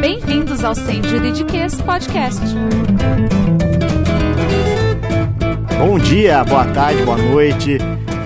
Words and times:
Bem-vindos 0.00 0.62
ao 0.62 0.74
Sem 0.74 1.02
Juridiquês 1.02 1.80
Podcast. 1.80 2.42
Bom 5.78 5.98
dia, 5.98 6.44
boa 6.44 6.66
tarde, 6.66 7.02
boa 7.04 7.16
noite. 7.16 7.78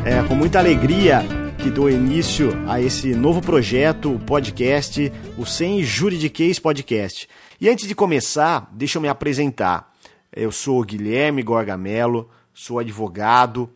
É 0.04 0.20
com 0.26 0.34
muita 0.34 0.58
alegria 0.58 1.22
que 1.58 1.70
dou 1.70 1.88
início 1.88 2.50
a 2.66 2.80
esse 2.80 3.14
novo 3.14 3.40
projeto, 3.40 4.12
o 4.12 4.18
podcast, 4.18 5.12
o 5.36 5.46
Sem 5.46 5.84
Juridiquês 5.84 6.58
Podcast. 6.58 7.28
E 7.60 7.68
antes 7.68 7.86
de 7.86 7.94
começar, 7.94 8.68
deixa 8.72 8.98
eu 8.98 9.02
me 9.02 9.08
apresentar. 9.08 9.92
Eu 10.34 10.50
sou 10.50 10.82
Guilherme 10.82 11.44
Gorgamelo, 11.44 12.28
sou 12.52 12.80
advogado, 12.80 13.70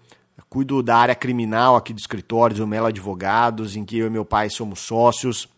cuido 0.52 0.82
da 0.82 0.98
área 0.98 1.14
criminal 1.14 1.76
aqui 1.76 1.94
do 1.94 1.98
escritório 1.98 2.54
do 2.54 2.66
Melo 2.66 2.88
Advogados, 2.88 3.74
em 3.74 3.86
que 3.86 3.96
eu 3.96 4.06
e 4.06 4.10
meu 4.10 4.22
pai 4.22 4.50
somos 4.50 4.80
sócios. 4.80 5.48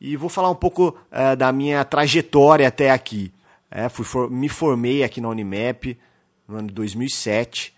E 0.00 0.16
vou 0.16 0.30
falar 0.30 0.48
um 0.48 0.54
pouco 0.54 0.96
uh, 1.12 1.36
da 1.36 1.52
minha 1.52 1.84
trajetória 1.84 2.66
até 2.66 2.90
aqui. 2.90 3.30
É, 3.70 3.90
fui 3.90 4.06
for 4.06 4.30
me 4.30 4.48
formei 4.48 5.04
aqui 5.04 5.20
na 5.20 5.28
Unimap 5.28 5.98
no 6.48 6.56
ano 6.56 6.68
de 6.68 6.72
2007. 6.72 7.74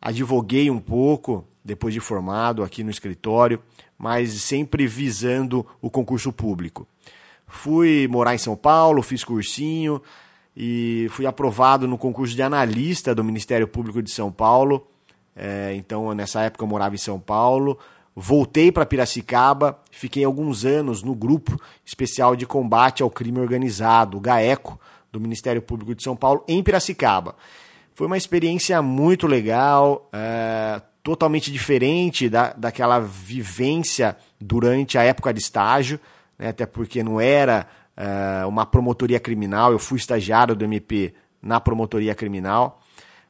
Advoguei 0.00 0.70
um 0.70 0.78
pouco 0.78 1.44
depois 1.64 1.92
de 1.92 1.98
formado 1.98 2.62
aqui 2.62 2.84
no 2.84 2.90
escritório, 2.90 3.60
mas 3.98 4.30
sempre 4.34 4.86
visando 4.86 5.66
o 5.80 5.90
concurso 5.90 6.32
público. 6.32 6.86
Fui 7.48 8.06
morar 8.06 8.36
em 8.36 8.38
São 8.38 8.54
Paulo, 8.54 9.02
fiz 9.02 9.24
cursinho 9.24 10.00
e 10.56 11.08
fui 11.10 11.26
aprovado 11.26 11.88
no 11.88 11.98
concurso 11.98 12.36
de 12.36 12.42
analista 12.42 13.12
do 13.12 13.24
Ministério 13.24 13.66
Público 13.66 14.00
de 14.00 14.12
São 14.12 14.30
Paulo 14.30 14.86
é, 15.36 15.74
então, 15.74 16.12
nessa 16.14 16.42
época 16.42 16.64
eu 16.64 16.68
morava 16.68 16.94
em 16.94 16.98
São 16.98 17.18
Paulo. 17.18 17.78
Voltei 18.14 18.70
para 18.70 18.84
Piracicaba, 18.84 19.78
fiquei 19.90 20.22
alguns 20.22 20.66
anos 20.66 21.02
no 21.02 21.14
grupo 21.14 21.58
especial 21.84 22.36
de 22.36 22.44
combate 22.44 23.02
ao 23.02 23.08
crime 23.08 23.40
organizado, 23.40 24.18
o 24.18 24.20
GAECO, 24.20 24.78
do 25.10 25.18
Ministério 25.18 25.62
Público 25.62 25.94
de 25.94 26.02
São 26.02 26.14
Paulo, 26.14 26.44
em 26.46 26.62
Piracicaba. 26.62 27.34
Foi 27.94 28.06
uma 28.06 28.16
experiência 28.16 28.80
muito 28.82 29.26
legal, 29.26 30.08
é, 30.12 30.80
totalmente 31.02 31.50
diferente 31.50 32.28
da, 32.28 32.52
daquela 32.52 32.98
vivência 33.00 34.16
durante 34.40 34.98
a 34.98 35.02
época 35.02 35.32
de 35.32 35.40
estágio, 35.40 35.98
né, 36.38 36.48
até 36.48 36.66
porque 36.66 37.02
não 37.02 37.20
era 37.20 37.66
é, 37.96 38.44
uma 38.46 38.64
promotoria 38.64 39.20
criminal, 39.20 39.72
eu 39.72 39.78
fui 39.78 39.98
estagiário 39.98 40.54
do 40.54 40.64
MP 40.64 41.14
na 41.40 41.60
promotoria 41.60 42.14
criminal, 42.14 42.80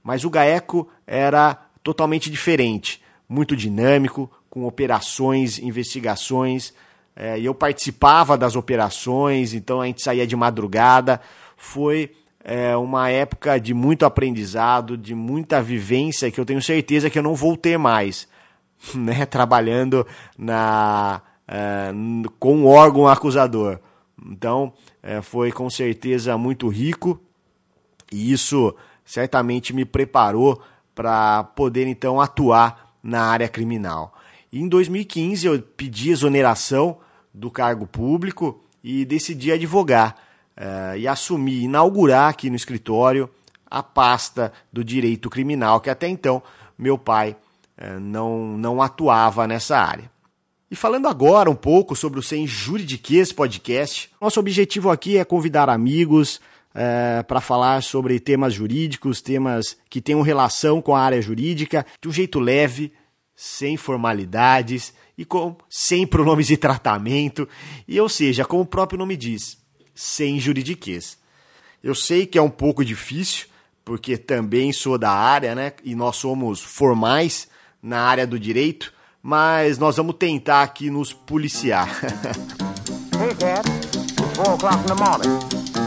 mas 0.02 0.24
o 0.24 0.30
GAECO 0.30 0.88
era 1.06 1.58
totalmente 1.82 2.30
diferente, 2.30 3.02
muito 3.28 3.56
dinâmico, 3.56 4.30
com 4.48 4.66
operações, 4.66 5.58
investigações. 5.58 6.74
É, 7.16 7.40
eu 7.40 7.54
participava 7.54 8.36
das 8.36 8.56
operações, 8.56 9.54
então 9.54 9.80
a 9.80 9.86
gente 9.86 10.02
saía 10.02 10.26
de 10.26 10.36
madrugada. 10.36 11.20
Foi 11.56 12.10
é, 12.44 12.76
uma 12.76 13.08
época 13.08 13.58
de 13.58 13.72
muito 13.72 14.04
aprendizado, 14.04 14.96
de 14.96 15.14
muita 15.14 15.62
vivência 15.62 16.30
que 16.30 16.40
eu 16.40 16.44
tenho 16.44 16.60
certeza 16.60 17.08
que 17.08 17.18
eu 17.18 17.22
não 17.22 17.34
vou 17.34 17.56
ter 17.56 17.78
mais, 17.78 18.28
né? 18.94 19.24
Trabalhando 19.26 20.06
na 20.36 21.22
é, 21.46 21.92
com 22.38 22.64
o 22.64 22.66
órgão 22.66 23.06
acusador. 23.06 23.78
Então 24.24 24.72
é, 25.02 25.20
foi 25.20 25.50
com 25.50 25.68
certeza 25.68 26.36
muito 26.36 26.68
rico 26.68 27.20
e 28.10 28.32
isso 28.32 28.74
certamente 29.04 29.72
me 29.72 29.84
preparou 29.84 30.62
para 30.94 31.44
poder 31.44 31.86
então 31.86 32.20
atuar 32.20 32.94
na 33.02 33.24
área 33.24 33.48
criminal. 33.48 34.14
E 34.52 34.60
em 34.60 34.68
2015 34.68 35.46
eu 35.46 35.60
pedi 35.60 36.10
exoneração 36.10 36.98
do 37.32 37.50
cargo 37.50 37.86
público 37.86 38.62
e 38.84 39.04
decidi 39.04 39.50
advogar 39.50 40.16
uh, 40.56 40.96
e 40.96 41.08
assumir, 41.08 41.62
inaugurar 41.62 42.28
aqui 42.28 42.50
no 42.50 42.56
escritório 42.56 43.30
a 43.70 43.82
pasta 43.82 44.52
do 44.72 44.84
direito 44.84 45.30
criminal, 45.30 45.80
que 45.80 45.88
até 45.88 46.08
então 46.08 46.42
meu 46.76 46.98
pai 46.98 47.36
uh, 47.78 47.98
não, 47.98 48.58
não 48.58 48.82
atuava 48.82 49.46
nessa 49.46 49.78
área. 49.78 50.10
E 50.70 50.76
falando 50.76 51.06
agora 51.06 51.50
um 51.50 51.54
pouco 51.54 51.94
sobre 51.94 52.18
o 52.18 52.22
Sem 52.22 52.46
Juridiquês 52.46 53.30
podcast, 53.32 54.10
nosso 54.20 54.40
objetivo 54.40 54.90
aqui 54.90 55.18
é 55.18 55.24
convidar 55.24 55.68
amigos, 55.68 56.40
é, 56.74 57.22
para 57.22 57.40
falar 57.40 57.82
sobre 57.82 58.18
temas 58.18 58.54
jurídicos, 58.54 59.20
temas 59.20 59.76
que 59.90 60.00
tenham 60.00 60.22
relação 60.22 60.80
com 60.80 60.94
a 60.94 61.00
área 61.00 61.20
jurídica, 61.20 61.84
de 62.00 62.08
um 62.08 62.12
jeito 62.12 62.40
leve, 62.40 62.92
sem 63.34 63.76
formalidades 63.76 64.92
e 65.16 65.24
com 65.24 65.56
sem 65.68 66.06
pronomes 66.06 66.46
de 66.46 66.56
tratamento, 66.56 67.48
e 67.86 68.00
ou 68.00 68.08
seja, 68.08 68.44
como 68.44 68.62
o 68.62 68.66
próprio 68.66 68.98
nome 68.98 69.16
diz, 69.16 69.58
sem 69.94 70.40
juridiquês. 70.40 71.18
Eu 71.82 71.94
sei 71.94 72.26
que 72.26 72.38
é 72.38 72.42
um 72.42 72.50
pouco 72.50 72.84
difícil, 72.84 73.46
porque 73.84 74.16
também 74.16 74.72
sou 74.72 74.96
da 74.96 75.10
área, 75.10 75.54
né? 75.54 75.72
E 75.82 75.94
nós 75.94 76.16
somos 76.16 76.60
formais 76.60 77.48
na 77.82 78.00
área 78.00 78.26
do 78.26 78.38
direito, 78.38 78.92
mas 79.20 79.78
nós 79.78 79.96
vamos 79.96 80.14
tentar 80.16 80.62
aqui 80.62 80.88
nos 80.88 81.12
policiar. 81.12 81.88
hey, 83.20 83.34
Cat. 83.34 83.68
It's 83.68 84.38
o'clock 84.38 84.80
in 84.80 84.86
the 84.86 84.94
morning 84.94 85.81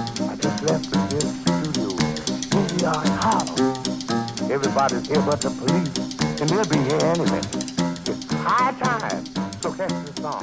left 0.66 0.90
this 1.09 1.30
studio. 1.42 1.90
Here 2.52 2.68
we 2.74 2.84
are. 2.86 3.46
Everybody's 4.52 5.08
here 5.08 5.22
but 5.22 5.40
the 5.42 5.52
police, 5.52 5.94
and 6.42 6.50
they'll 6.50 6.66
be 6.66 6.80
here 6.90 7.02
any 7.14 7.26
minute. 7.30 7.56
It's 8.09 8.26
high 8.42 8.74
time. 8.81 9.24
So 9.62 9.72
catch 9.72 9.94
the 10.06 10.22
song. 10.22 10.42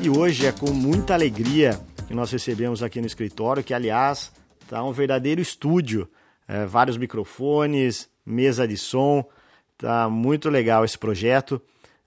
E 0.00 0.08
hoje 0.08 0.46
é 0.46 0.52
com 0.52 0.70
muita 0.70 1.14
alegria 1.14 1.80
que 2.06 2.14
nós 2.14 2.30
recebemos 2.30 2.82
aqui 2.82 3.00
no 3.00 3.06
escritório, 3.06 3.64
que 3.64 3.74
aliás 3.74 4.30
está 4.62 4.82
um 4.84 4.92
verdadeiro 4.92 5.40
estúdio, 5.40 6.08
é, 6.46 6.64
vários 6.64 6.96
microfones, 6.96 8.08
mesa 8.24 8.66
de 8.66 8.76
som, 8.76 9.24
tá 9.76 10.08
muito 10.08 10.48
legal 10.48 10.84
esse 10.84 10.96
projeto. 10.96 11.60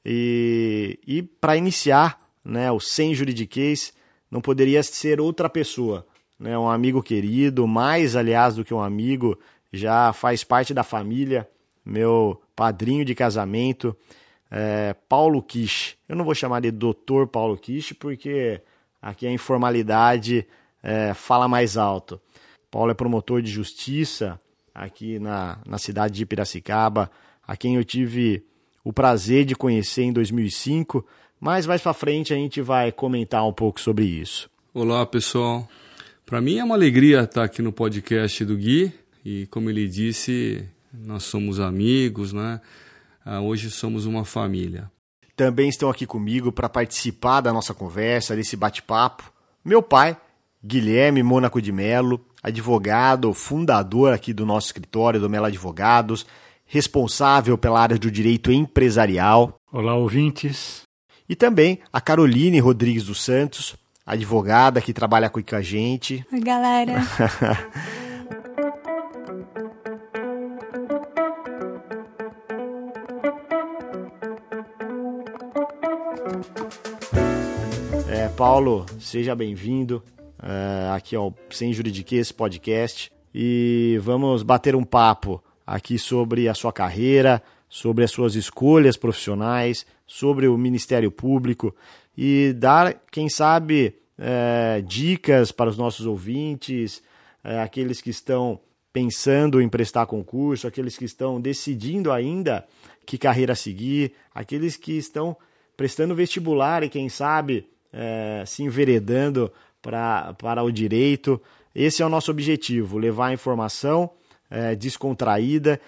E, 0.05 0.97
e 1.05 1.21
para 1.21 1.57
iniciar, 1.57 2.19
né, 2.45 2.71
o 2.71 2.79
Sem 2.79 3.13
Juridiquês 3.13 3.93
não 4.29 4.39
poderia 4.39 4.81
ser 4.83 5.19
outra 5.19 5.49
pessoa 5.49 6.05
né, 6.41 6.57
um 6.57 6.67
amigo 6.67 7.03
querido, 7.03 7.67
mais 7.67 8.15
aliás 8.15 8.55
do 8.55 8.65
que 8.65 8.73
um 8.73 8.81
amigo, 8.81 9.37
já 9.71 10.11
faz 10.11 10.43
parte 10.43 10.73
da 10.73 10.83
família, 10.83 11.47
meu 11.85 12.41
padrinho 12.55 13.05
de 13.05 13.13
casamento, 13.13 13.95
é, 14.49 14.95
Paulo 15.07 15.41
Kish. 15.41 15.95
Eu 16.09 16.15
não 16.15 16.25
vou 16.25 16.33
chamar 16.33 16.59
de 16.59 16.71
doutor 16.71 17.27
Paulo 17.27 17.55
Kish 17.55 17.93
porque 17.93 18.59
aqui 18.99 19.27
a 19.27 19.31
informalidade 19.31 20.47
é, 20.81 21.13
fala 21.13 21.47
mais 21.47 21.77
alto. 21.77 22.19
Paulo 22.71 22.91
é 22.91 22.95
promotor 22.95 23.41
de 23.41 23.51
justiça 23.51 24.39
aqui 24.73 25.19
na, 25.19 25.59
na 25.65 25.77
cidade 25.77 26.15
de 26.15 26.25
Piracicaba, 26.25 27.11
a 27.45 27.55
quem 27.55 27.75
eu 27.75 27.83
tive 27.83 28.43
o 28.83 28.91
prazer 28.91 29.45
de 29.45 29.55
conhecer 29.55 30.03
em 30.03 30.13
2005, 30.13 31.05
mas 31.39 31.67
mais 31.67 31.81
para 31.81 31.93
frente 31.93 32.33
a 32.33 32.37
gente 32.37 32.61
vai 32.61 32.91
comentar 32.91 33.47
um 33.47 33.53
pouco 33.53 33.79
sobre 33.79 34.05
isso. 34.05 34.49
Olá, 34.73 35.05
pessoal. 35.05 35.67
Para 36.31 36.39
mim 36.39 36.59
é 36.59 36.63
uma 36.63 36.75
alegria 36.75 37.23
estar 37.23 37.43
aqui 37.43 37.61
no 37.61 37.73
podcast 37.73 38.45
do 38.45 38.55
Gui 38.55 38.93
e, 39.25 39.47
como 39.47 39.69
ele 39.69 39.85
disse, 39.85 40.65
nós 40.93 41.23
somos 41.23 41.59
amigos, 41.59 42.31
né? 42.31 42.61
Ah, 43.25 43.41
hoje 43.41 43.69
somos 43.69 44.05
uma 44.05 44.23
família. 44.23 44.89
Também 45.35 45.67
estão 45.67 45.89
aqui 45.89 46.05
comigo 46.05 46.49
para 46.49 46.69
participar 46.69 47.41
da 47.41 47.51
nossa 47.51 47.73
conversa, 47.73 48.33
desse 48.33 48.55
bate-papo, 48.55 49.29
meu 49.61 49.83
pai, 49.83 50.15
Guilherme 50.63 51.21
Mônaco 51.21 51.61
de 51.61 51.69
Melo, 51.69 52.25
advogado, 52.41 53.33
fundador 53.33 54.13
aqui 54.13 54.31
do 54.31 54.45
nosso 54.45 54.67
escritório, 54.67 55.19
do 55.19 55.29
Melo 55.29 55.47
Advogados, 55.47 56.25
responsável 56.65 57.57
pela 57.57 57.81
área 57.81 57.97
do 57.97 58.09
direito 58.09 58.53
empresarial. 58.53 59.59
Olá, 59.69 59.95
ouvintes. 59.95 60.83
E 61.27 61.35
também 61.35 61.79
a 61.91 61.99
Caroline 61.99 62.61
Rodrigues 62.61 63.03
dos 63.03 63.21
Santos, 63.21 63.75
advogada 64.11 64.81
que 64.81 64.91
trabalha 64.91 65.29
com 65.29 65.39
a 65.55 65.61
gente. 65.61 66.25
Oi, 66.33 66.41
galera. 66.41 66.95
é, 78.09 78.27
Paulo, 78.35 78.85
seja 78.99 79.33
bem-vindo 79.33 80.03
é, 80.43 80.89
aqui 80.93 81.15
ao 81.15 81.33
Sem 81.49 81.71
Juridiquês 81.71 82.33
podcast 82.33 83.09
e 83.33 83.97
vamos 84.01 84.43
bater 84.43 84.75
um 84.75 84.83
papo 84.83 85.41
aqui 85.65 85.97
sobre 85.97 86.49
a 86.49 86.53
sua 86.53 86.73
carreira, 86.73 87.41
sobre 87.69 88.03
as 88.03 88.11
suas 88.11 88.35
escolhas 88.35 88.97
profissionais, 88.97 89.85
sobre 90.05 90.49
o 90.49 90.57
Ministério 90.57 91.09
Público 91.09 91.73
e 92.17 92.51
dar, 92.57 93.01
quem 93.09 93.29
sabe, 93.29 94.00
é, 94.21 94.83
dicas 94.85 95.51
para 95.51 95.69
os 95.69 95.77
nossos 95.77 96.05
ouvintes, 96.05 97.01
é, 97.43 97.59
aqueles 97.59 97.99
que 97.99 98.11
estão 98.11 98.59
pensando 98.93 99.59
em 99.59 99.67
prestar 99.67 100.05
concurso, 100.05 100.67
aqueles 100.67 100.95
que 100.95 101.05
estão 101.05 101.41
decidindo 101.41 102.11
ainda 102.11 102.65
que 103.05 103.17
carreira 103.17 103.55
seguir, 103.55 104.13
aqueles 104.33 104.77
que 104.77 104.95
estão 104.95 105.35
prestando 105.75 106.13
vestibular 106.13 106.83
e 106.83 106.89
quem 106.89 107.09
sabe 107.09 107.67
é, 107.91 108.43
se 108.45 108.61
enveredando 108.61 109.51
pra, 109.81 110.35
para 110.35 110.63
o 110.63 110.71
direito. 110.71 111.41
Esse 111.73 112.03
é 112.03 112.05
o 112.05 112.09
nosso 112.09 112.29
objetivo: 112.29 112.99
levar 112.99 113.27
a 113.27 113.33
informação 113.33 114.11
é, 114.49 114.75
descontraída 114.75 115.81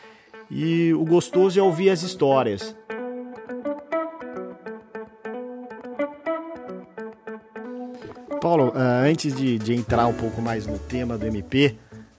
e 0.50 0.92
o 0.94 1.06
gostoso 1.06 1.60
é 1.60 1.64
ouvir 1.64 1.92
as 1.92 2.02
histórias. 2.02 2.76
Paulo, 8.44 8.74
é, 8.76 9.10
antes 9.10 9.34
de, 9.34 9.58
de, 9.58 9.74
entrar 9.74 10.06
um 10.06 10.14
pouco 10.14 10.42
mais 10.42 10.68
no 10.68 10.78
tema 10.78 11.18
do 11.18 11.26
MP, 11.26 11.78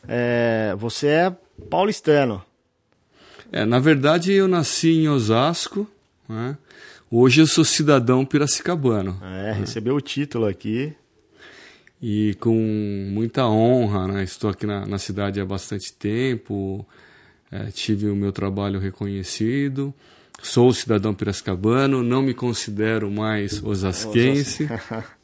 é, 0.09 0.75
você 0.79 1.07
é 1.07 1.37
paulistano. 1.69 2.43
É, 3.53 3.67
na 3.67 3.79
verdade, 3.79 4.33
eu 4.33 4.49
nasci 4.49 4.89
em 4.89 5.07
Osasco, 5.07 5.87
né? 6.27 6.57
Hoje 7.11 7.43
eu 7.43 7.47
sou 7.47 7.63
cidadão 7.63 8.25
piracicabano. 8.25 9.21
É, 9.23 9.53
recebeu 9.53 9.97
o 9.97 10.01
título 10.01 10.47
aqui. 10.47 10.95
E 12.01 12.35
com 12.41 12.57
muita 13.13 13.47
honra, 13.47 14.09
né? 14.09 14.25
Estou 14.25 14.49
aqui 14.49 14.65
na, 14.65 14.87
na 14.87 14.97
cidade 14.97 15.43
há 15.43 15.45
bastante 15.45 15.93
tempo, 15.93 16.87
é, 17.53 17.67
tive 17.67 18.09
o 18.09 18.17
meu 18.17 18.33
trabalho 18.33 18.81
reconhecido, 18.81 19.93
sou 20.43 20.73
cidadão 20.73 21.13
piracicabano, 21.13 22.03
não 22.03 22.23
me 22.23 22.33
considero 22.33 23.11
mais 23.11 23.63
osasquense. 23.63 24.67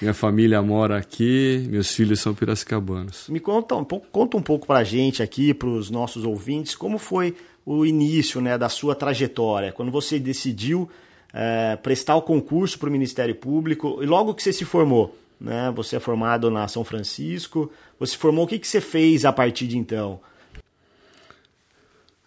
Minha 0.00 0.14
família 0.14 0.60
mora 0.62 0.96
aqui, 0.96 1.66
meus 1.68 1.94
filhos 1.94 2.20
são 2.20 2.34
piracicabanos. 2.34 3.26
Me 3.28 3.40
conta 3.40 3.74
um 3.74 3.84
pouco, 3.84 4.06
conta 4.12 4.36
um 4.36 4.42
pouco 4.42 4.66
para 4.66 4.80
a 4.80 4.84
gente 4.84 5.22
aqui, 5.22 5.54
para 5.54 5.68
os 5.68 5.90
nossos 5.90 6.24
ouvintes, 6.24 6.74
como 6.74 6.98
foi 6.98 7.34
o 7.64 7.84
início 7.84 8.40
né, 8.40 8.56
da 8.56 8.68
sua 8.68 8.94
trajetória, 8.94 9.72
quando 9.72 9.90
você 9.90 10.18
decidiu 10.18 10.88
é, 11.32 11.76
prestar 11.76 12.16
o 12.16 12.22
concurso 12.22 12.78
para 12.78 12.88
o 12.88 12.92
Ministério 12.92 13.34
Público 13.34 13.98
e 14.02 14.06
logo 14.06 14.34
que 14.34 14.42
você 14.42 14.52
se 14.52 14.64
formou, 14.64 15.16
né, 15.38 15.70
você 15.74 15.96
é 15.96 16.00
formado 16.00 16.50
na 16.50 16.66
São 16.66 16.82
Francisco, 16.82 17.70
você 17.98 18.12
se 18.12 18.18
formou, 18.18 18.44
o 18.44 18.48
que, 18.48 18.58
que 18.58 18.66
você 18.66 18.80
fez 18.80 19.24
a 19.24 19.32
partir 19.32 19.66
de 19.66 19.76
então? 19.76 20.20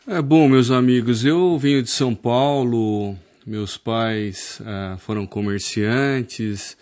É 0.07 0.21
bom, 0.21 0.47
meus 0.47 0.69
amigos, 0.69 1.25
eu 1.25 1.57
venho 1.57 1.81
de 1.81 1.89
São 1.89 2.13
Paulo, 2.13 3.15
meus 3.45 3.77
pais 3.77 4.61
é, 4.63 4.97
foram 4.97 5.25
comerciantes 5.25 6.77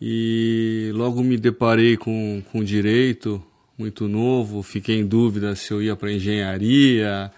e 0.00 0.90
logo 0.94 1.22
me 1.22 1.36
deparei 1.36 1.96
com, 1.96 2.42
com 2.50 2.64
direito 2.64 3.42
muito 3.80 4.06
novo, 4.06 4.62
fiquei 4.62 4.98
em 4.98 5.06
dúvida 5.06 5.56
se 5.56 5.72
eu 5.72 5.82
ia 5.82 5.96
para 5.96 6.12
engenharia, 6.12 7.32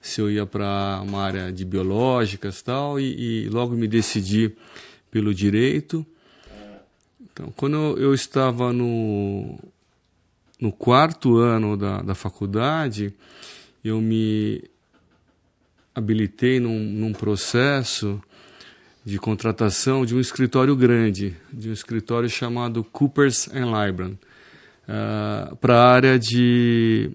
se 0.00 0.20
eu 0.20 0.30
ia 0.30 0.46
para 0.46 1.00
uma 1.02 1.20
área 1.20 1.52
de 1.52 1.64
biológicas 1.64 2.62
tal, 2.62 3.00
e, 3.00 3.46
e 3.46 3.48
logo 3.48 3.74
me 3.74 3.88
decidi 3.88 4.52
pelo 5.10 5.34
direito. 5.34 6.06
Então, 7.20 7.52
quando 7.56 7.76
eu 7.98 8.14
estava 8.14 8.72
no, 8.72 9.58
no 10.60 10.70
quarto 10.70 11.36
ano 11.38 11.76
da, 11.76 12.00
da 12.00 12.14
faculdade, 12.14 13.12
eu 13.84 14.00
me 14.00 14.62
habilitei 15.92 16.60
num, 16.60 16.78
num 16.78 17.12
processo 17.12 18.22
de 19.04 19.18
contratação 19.18 20.04
de 20.04 20.14
um 20.14 20.20
escritório 20.20 20.74
grande, 20.76 21.36
de 21.52 21.70
um 21.70 21.72
escritório 21.72 22.28
chamado 22.28 22.84
Coopers 22.84 23.48
and 23.48 23.66
Lybrand, 23.66 24.14
uh, 24.14 25.56
para 25.56 25.74
a 25.74 25.92
área 25.92 26.18
de 26.18 27.10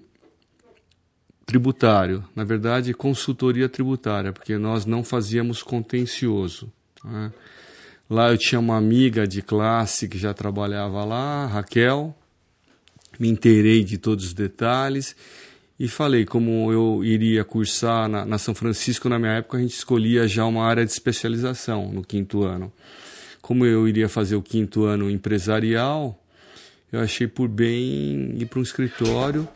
tributário, 1.46 2.24
na 2.34 2.42
verdade, 2.42 2.94
consultoria 2.94 3.68
tributária, 3.68 4.32
porque 4.32 4.56
nós 4.56 4.86
não 4.86 5.04
fazíamos 5.04 5.62
contencioso. 5.62 6.72
Né? 7.04 7.32
Lá 8.08 8.30
eu 8.30 8.38
tinha 8.38 8.58
uma 8.58 8.76
amiga 8.76 9.26
de 9.26 9.42
classe 9.42 10.08
que 10.08 10.18
já 10.18 10.32
trabalhava 10.34 11.04
lá, 11.04 11.46
Raquel, 11.46 12.16
me 13.18 13.28
inteirei 13.28 13.84
de 13.84 13.98
todos 13.98 14.26
os 14.26 14.34
detalhes 14.34 15.14
e 15.78 15.88
falei 15.88 16.24
como 16.24 16.72
eu 16.72 17.04
iria 17.04 17.44
cursar 17.44 18.08
na, 18.08 18.24
na, 18.24 18.38
São 18.38 18.54
Francisco, 18.54 19.08
na 19.08 19.18
minha 19.18 19.32
época 19.32 19.58
a 19.58 19.60
gente 19.60 19.74
escolhia 19.74 20.28
já 20.28 20.44
uma 20.44 20.64
área 20.64 20.84
de 20.84 20.92
especialização 20.92 21.90
no 21.90 22.04
quinto 22.04 22.44
ano. 22.44 22.72
Como 23.42 23.66
eu 23.66 23.88
iria 23.88 24.08
fazer 24.08 24.36
o 24.36 24.42
quinto 24.42 24.84
ano 24.84 25.10
empresarial, 25.10 26.18
eu 26.92 27.00
achei 27.00 27.26
por 27.26 27.48
bem 27.48 28.34
ir 28.38 28.46
para 28.46 28.60
um 28.60 28.62
escritório 28.62 29.48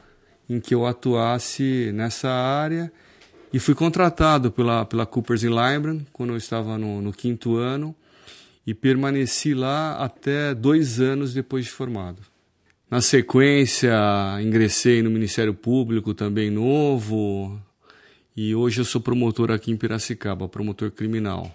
em 0.50 0.60
que 0.60 0.74
eu 0.74 0.86
atuasse 0.86 1.92
nessa 1.94 2.28
área 2.28 2.90
e 3.52 3.58
fui 3.58 3.74
contratado 3.74 4.50
pela, 4.50 4.84
pela 4.84 5.06
Coopers 5.06 5.42
Lybrand 5.42 6.00
quando 6.12 6.30
eu 6.30 6.36
estava 6.36 6.76
no, 6.76 7.00
no 7.00 7.12
quinto 7.12 7.56
ano 7.56 7.94
e 8.66 8.74
permaneci 8.74 9.54
lá 9.54 9.96
até 9.96 10.54
dois 10.54 11.00
anos 11.00 11.32
depois 11.32 11.64
de 11.64 11.70
formado. 11.70 12.20
Na 12.90 13.00
sequência, 13.00 13.92
ingressei 14.42 15.02
no 15.02 15.10
Ministério 15.10 15.52
Público 15.52 16.14
também 16.14 16.50
novo 16.50 17.60
e 18.36 18.54
hoje 18.54 18.80
eu 18.80 18.84
sou 18.84 19.00
promotor 19.00 19.50
aqui 19.50 19.70
em 19.70 19.76
Piracicaba, 19.76 20.48
promotor 20.48 20.90
criminal. 20.90 21.54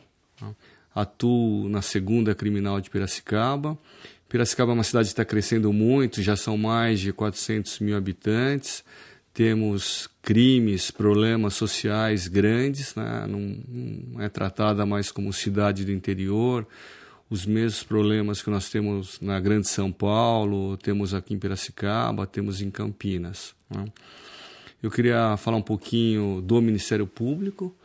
Atuo 0.94 1.68
na 1.70 1.82
segunda 1.82 2.36
criminal 2.36 2.80
de 2.80 2.90
Piracicaba 2.90 3.78
Piracicaba 4.34 4.72
é 4.72 4.74
uma 4.74 4.84
cidade 4.84 5.10
que 5.10 5.14
está 5.14 5.24
crescendo 5.24 5.72
muito, 5.72 6.20
já 6.24 6.36
são 6.36 6.58
mais 6.58 7.00
de 7.00 7.14
400 7.14 7.80
mil 7.82 7.96
habitantes. 7.96 8.84
Temos 9.32 10.10
crimes, 10.24 10.90
problemas 10.90 11.54
sociais 11.54 12.28
grandes, 12.28 12.96
né? 12.96 13.28
não, 13.30 13.40
não 13.68 14.22
é 14.24 14.30
tratada 14.30 14.88
mais 14.88 15.12
como 15.12 15.32
cidade 15.32 15.86
do 15.86 15.92
interior. 15.92 16.66
Os 17.34 17.48
mesmos 17.48 17.82
problemas 17.82 18.44
que 18.44 18.50
nós 18.52 18.70
temos 18.70 19.20
na 19.20 19.40
Grande 19.40 19.68
São 19.68 19.92
Paulo, 19.92 20.78
temos 20.78 21.16
aqui 21.16 21.34
em 21.34 21.40
Piracicaba, 21.40 22.28
temos 22.28 22.62
em 22.62 22.70
Campinas. 22.70 23.56
Né? 23.72 23.86
Eu 24.84 24.92
queria 24.92 25.36
falar 25.38 25.58
um 25.58 25.62
pouquinho 25.64 26.44
do 26.44 26.62
Ministério 26.62 27.08
Público, 27.08 27.76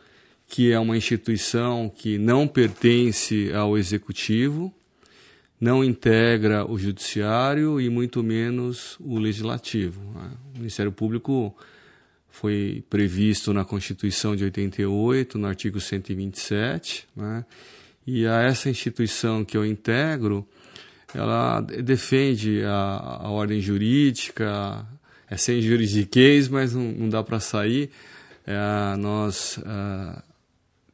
que 0.47 0.71
é 0.71 0.77
uma 0.77 0.95
instituição 0.95 1.89
que 1.89 2.19
não 2.19 2.47
pertence 2.47 3.51
ao 3.51 3.75
Executivo, 3.75 4.71
não 5.59 5.83
integra 5.83 6.63
o 6.71 6.77
judiciário 6.77 7.81
e 7.81 7.89
muito 7.89 8.21
menos 8.21 8.97
o 8.99 9.17
legislativo. 9.17 9.99
Né? 10.13 10.29
O 10.53 10.57
Ministério 10.59 10.91
Público 10.91 11.57
foi 12.29 12.83
previsto 12.87 13.51
na 13.51 13.65
Constituição 13.65 14.35
de 14.35 14.43
88, 14.43 15.39
no 15.39 15.47
artigo 15.47 15.81
127, 15.81 17.07
né? 17.15 17.43
E 18.11 18.25
a 18.25 18.41
essa 18.41 18.69
instituição 18.69 19.45
que 19.45 19.55
eu 19.55 19.63
integro, 19.63 20.47
ela 21.13 21.61
defende 21.61 22.63
a, 22.63 23.19
a 23.21 23.29
ordem 23.29 23.61
jurídica, 23.61 24.83
é 25.29 25.37
sem 25.37 25.61
juridiquês, 25.61 26.47
mas 26.47 26.73
não, 26.73 26.91
não 26.91 27.09
dá 27.09 27.23
para 27.23 27.39
sair. 27.39 27.91
É, 28.47 28.97
nós 28.97 29.59
é, 29.59 30.21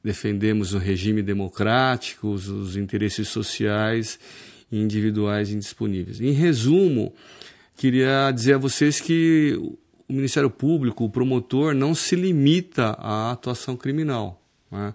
defendemos 0.04 0.74
o 0.74 0.78
regime 0.78 1.22
democrático, 1.22 2.28
os, 2.28 2.50
os 2.50 2.76
interesses 2.76 3.30
sociais 3.30 4.20
individuais 4.70 5.52
indisponíveis. 5.52 6.20
Em 6.20 6.32
resumo, 6.32 7.14
queria 7.78 8.30
dizer 8.32 8.56
a 8.56 8.58
vocês 8.58 9.00
que 9.00 9.58
o 10.08 10.14
Ministério 10.14 10.50
Público, 10.50 11.06
o 11.06 11.10
promotor, 11.10 11.74
não 11.74 11.96
se 11.96 12.16
limita 12.16 12.96
à 13.00 13.32
atuação 13.32 13.78
criminal. 13.78 14.42
Né? 14.70 14.94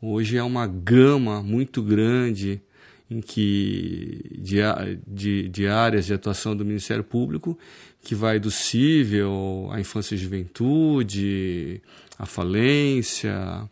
Hoje 0.00 0.36
é 0.36 0.42
uma 0.42 0.64
gama 0.66 1.42
muito 1.42 1.82
grande 1.82 2.62
em 3.10 3.20
que 3.20 4.20
de, 4.38 4.58
de, 5.06 5.48
de, 5.48 5.66
áreas 5.66 6.06
de 6.06 6.14
atuação 6.14 6.56
do 6.56 6.64
Ministério 6.64 7.02
Público 7.02 7.58
que 8.00 8.14
vai 8.14 8.38
do 8.38 8.50
cível 8.50 9.68
à 9.72 9.80
infância 9.80 10.14
e 10.14 10.18
juventude, 10.18 11.82
à 12.16 12.26
falência 12.26 13.68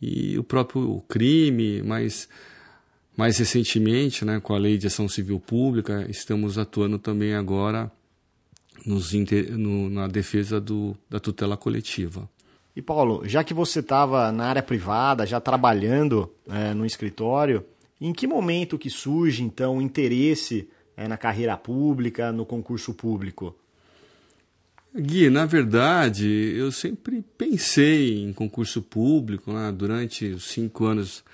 e 0.00 0.38
o 0.38 0.44
próprio 0.44 1.02
crime, 1.08 1.82
mas 1.82 2.28
mais 3.16 3.38
recentemente, 3.38 4.24
né, 4.24 4.38
com 4.40 4.54
a 4.54 4.58
Lei 4.58 4.78
de 4.78 4.86
Ação 4.86 5.08
Civil 5.08 5.40
Pública, 5.40 6.06
estamos 6.08 6.56
atuando 6.56 6.98
também 6.98 7.34
agora 7.34 7.90
nos, 8.86 9.12
no, 9.12 9.90
na 9.90 10.06
defesa 10.06 10.60
do, 10.60 10.96
da 11.08 11.18
tutela 11.18 11.56
coletiva. 11.56 12.28
E 12.76 12.82
Paulo, 12.82 13.22
já 13.24 13.44
que 13.44 13.54
você 13.54 13.80
estava 13.80 14.32
na 14.32 14.46
área 14.46 14.62
privada, 14.62 15.24
já 15.24 15.40
trabalhando 15.40 16.30
é, 16.48 16.74
no 16.74 16.84
escritório, 16.84 17.64
em 18.00 18.12
que 18.12 18.26
momento 18.26 18.78
que 18.78 18.90
surge 18.90 19.42
então 19.42 19.78
o 19.78 19.82
interesse 19.82 20.68
é, 20.96 21.06
na 21.06 21.16
carreira 21.16 21.56
pública, 21.56 22.32
no 22.32 22.44
concurso 22.44 22.92
público? 22.92 23.54
Gui, 24.96 25.30
na 25.30 25.44
verdade, 25.44 26.26
eu 26.56 26.70
sempre 26.70 27.24
pensei 27.36 28.22
em 28.22 28.32
concurso 28.32 28.82
público 28.82 29.52
né, 29.52 29.72
durante 29.72 30.26
os 30.26 30.44
cinco 30.44 30.84
anos 30.84 31.24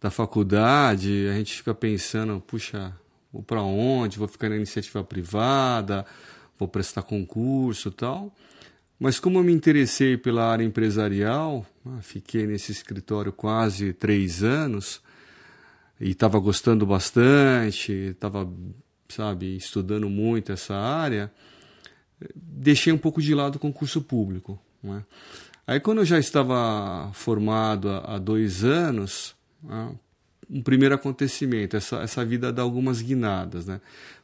da 0.00 0.10
faculdade, 0.10 1.26
a 1.28 1.34
gente 1.34 1.54
fica 1.54 1.74
pensando, 1.74 2.40
puxa, 2.40 2.94
vou 3.32 3.42
para 3.42 3.62
onde? 3.62 4.18
Vou 4.18 4.28
ficar 4.28 4.48
na 4.48 4.56
iniciativa 4.56 5.02
privada, 5.02 6.06
vou 6.58 6.68
prestar 6.68 7.02
concurso, 7.02 7.90
tal. 7.90 8.32
Mas 8.98 9.20
como 9.20 9.38
eu 9.38 9.44
me 9.44 9.52
interessei 9.52 10.16
pela 10.16 10.50
área 10.50 10.64
empresarial, 10.64 11.66
ah, 11.84 11.98
fiquei 12.00 12.46
nesse 12.46 12.72
escritório 12.72 13.30
quase 13.30 13.92
três 13.92 14.42
anos 14.42 15.02
e 16.00 16.10
estava 16.10 16.38
gostando 16.38 16.86
bastante, 16.86 17.92
estava, 17.92 18.50
sabe, 19.08 19.54
estudando 19.56 20.08
muito 20.08 20.50
essa 20.50 20.74
área, 20.74 21.30
deixei 22.34 22.92
um 22.92 22.98
pouco 22.98 23.20
de 23.20 23.34
lado 23.34 23.56
o 23.56 23.58
concurso 23.58 24.00
público. 24.00 24.58
Né? 24.82 25.04
Aí 25.66 25.78
quando 25.78 25.98
eu 25.98 26.04
já 26.04 26.18
estava 26.18 27.10
formado 27.12 27.90
há 27.90 28.18
dois 28.18 28.64
anos, 28.64 29.36
ah, 29.68 29.90
um 30.48 30.62
primeiro 30.62 30.94
acontecimento, 30.94 31.76
essa, 31.76 31.96
essa 31.98 32.24
vida 32.24 32.50
dá 32.50 32.62
algumas 32.62 33.02
guinadas. 33.02 33.66
Né? 33.66 33.78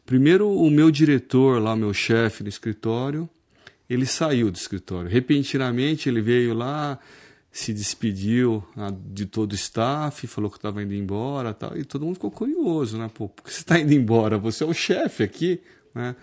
Primeiro, 0.07 0.49
o 0.49 0.71
meu 0.71 0.91
diretor, 0.91 1.61
lá, 1.61 1.77
meu 1.77 1.93
chefe 1.93 2.43
no 2.43 2.49
escritório, 2.49 3.29
ele 3.93 4.07
saiu 4.07 4.51
do 4.51 4.57
escritório. 4.57 5.11
Repentinamente, 5.11 6.09
ele 6.09 6.21
veio 6.21 6.55
lá, 6.55 6.99
se 7.51 7.73
despediu 7.73 8.65
ah, 8.77 8.91
de 8.91 9.27
todo 9.27 9.53
o 9.53 9.55
staff, 9.55 10.27
falou 10.27 10.51
que 10.51 10.57
estava 10.57 10.83
indo 10.83 10.95
embora 10.95 11.53
tal, 11.53 11.77
e 11.77 11.85
todo 11.85 12.07
mundo 12.07 12.15
ficou 12.15 12.31
curioso, 12.31 12.97
né? 12.97 13.11
Pô, 13.13 13.29
por 13.29 13.45
que 13.45 13.53
você 13.53 13.61
está 13.61 13.79
indo 13.79 13.93
embora? 13.93 14.39
Você 14.39 14.65
é 14.65 14.67
o 14.67 14.73
chefe 14.73 15.23
aqui, 15.23 15.61
né? 15.95 16.17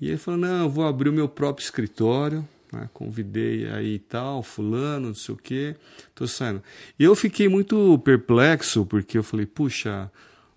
E 0.00 0.08
ele 0.08 0.18
falou, 0.18 0.38
não, 0.38 0.64
eu 0.64 0.70
vou 0.70 0.86
abrir 0.86 1.08
o 1.08 1.12
meu 1.12 1.28
próprio 1.28 1.64
escritório, 1.64 2.46
né? 2.72 2.88
convidei 2.92 3.68
aí 3.68 3.98
tal, 3.98 4.42
fulano, 4.42 5.08
não 5.08 5.14
sei 5.14 5.34
o 5.34 5.38
quê, 5.38 5.74
tô 6.14 6.26
saindo. 6.26 6.62
E 6.98 7.02
eu 7.04 7.14
fiquei 7.14 7.48
muito 7.48 7.98
perplexo, 8.00 8.84
porque 8.86 9.18
eu 9.18 9.22
falei, 9.22 9.46
puxa, 9.46 10.10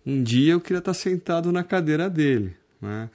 um 0.06 0.22
dia 0.22 0.54
eu 0.54 0.62
queria 0.62 0.80
estar 0.80 0.94
sentado 0.94 1.52
na 1.52 1.64
cadeira 1.64 2.10
dele, 2.10 2.56
né? 2.82 3.10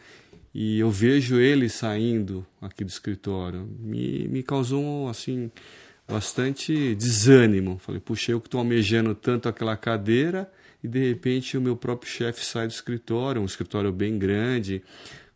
E 0.55 0.79
eu 0.79 0.91
vejo 0.91 1.41
ele 1.41 1.69
saindo 1.69 2.47
aqui 2.61 2.85
do 2.85 2.91
escritório, 2.91 3.67
me, 3.79 4.29
me 4.29 4.43
causou, 4.43 5.09
assim, 5.09 5.51
bastante 6.07 6.95
desânimo. 6.95 7.79
Falei, 7.79 8.01
puxa, 8.01 8.33
eu 8.33 8.41
que 8.41 8.49
estou 8.49 8.59
almejando 8.59 9.15
tanto 9.15 9.49
aquela 9.49 9.77
cadeira 9.77 10.51
e 10.83 10.89
de 10.89 11.09
repente 11.09 11.57
o 11.57 11.61
meu 11.61 11.77
próprio 11.77 12.11
chefe 12.11 12.45
sai 12.45 12.67
do 12.67 12.73
escritório, 12.73 13.41
um 13.41 13.47
escritório 13.47 13.93
bem 13.93 14.19
grande, 14.19 14.83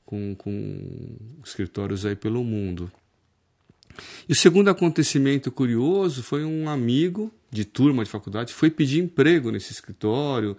com, 0.05 0.35
com 0.35 1.17
escritórios 1.45 2.05
aí 2.05 2.15
pelo 2.15 2.45
mundo. 2.45 2.91
E 4.29 4.33
o 4.33 4.37
segundo 4.37 4.69
acontecimento 4.69 5.51
curioso 5.51 6.23
foi 6.23 6.45
um 6.45 6.69
amigo 6.69 7.33
de 7.51 7.65
turma 7.65 8.05
de 8.05 8.11
faculdade 8.11 8.53
foi 8.53 8.71
pedir 8.71 8.99
emprego 8.99 9.51
nesse 9.51 9.73
escritório, 9.73 10.57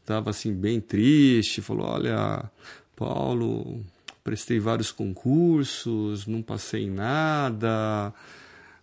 estava 0.00 0.30
assim 0.30 0.52
bem 0.52 0.80
triste, 0.80 1.60
falou: 1.60 1.86
"Olha, 1.86 2.50
Paulo, 2.96 3.84
prestei 4.22 4.58
vários 4.58 4.92
concursos, 4.92 6.26
não 6.26 6.42
passei 6.42 6.84
em 6.84 6.90
nada, 6.90 8.12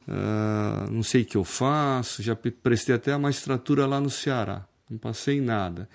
uh, 0.07 0.91
não 0.91 1.03
sei 1.03 1.21
o 1.21 1.25
que 1.25 1.37
eu 1.37 1.43
faço, 1.43 2.21
já 2.21 2.35
prestei 2.35 2.95
até 2.95 3.13
a 3.13 3.19
magistratura 3.19 3.85
lá 3.85 4.01
no 4.01 4.09
Ceará, 4.09 4.65
não 4.89 4.97
passei 4.97 5.37
em 5.37 5.41
nada". 5.41 5.89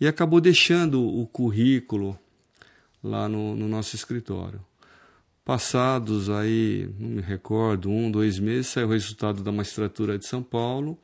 E 0.00 0.06
acabou 0.06 0.40
deixando 0.40 1.02
o 1.02 1.26
currículo 1.26 2.18
lá 3.02 3.28
no, 3.28 3.54
no 3.54 3.68
nosso 3.68 3.96
escritório. 3.96 4.64
Passados 5.44 6.30
aí, 6.30 6.88
não 6.98 7.08
me 7.08 7.22
recordo, 7.22 7.90
um, 7.90 8.10
dois 8.10 8.38
meses, 8.38 8.68
saiu 8.68 8.88
o 8.88 8.92
resultado 8.92 9.42
da 9.42 9.50
magistratura 9.50 10.18
de 10.18 10.24
São 10.24 10.42
Paulo 10.42 10.98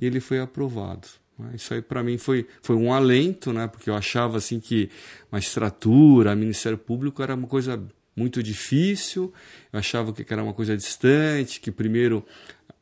e 0.00 0.06
ele 0.06 0.20
foi 0.20 0.40
aprovado. 0.40 1.08
Né? 1.38 1.52
Isso 1.54 1.72
aí 1.72 1.80
para 1.80 2.02
mim 2.02 2.18
foi, 2.18 2.46
foi 2.62 2.76
um 2.76 2.92
alento, 2.92 3.52
né? 3.52 3.66
porque 3.68 3.88
eu 3.88 3.94
achava 3.94 4.38
assim 4.38 4.58
que 4.58 4.90
magistratura, 5.30 6.34
Ministério 6.34 6.78
Público 6.78 7.22
era 7.22 7.34
uma 7.34 7.46
coisa 7.46 7.82
muito 8.16 8.42
difícil, 8.42 9.32
eu 9.72 9.78
achava 9.78 10.12
que 10.12 10.32
era 10.32 10.42
uma 10.42 10.52
coisa 10.52 10.76
distante, 10.76 11.60
que 11.60 11.70
primeiro 11.70 12.26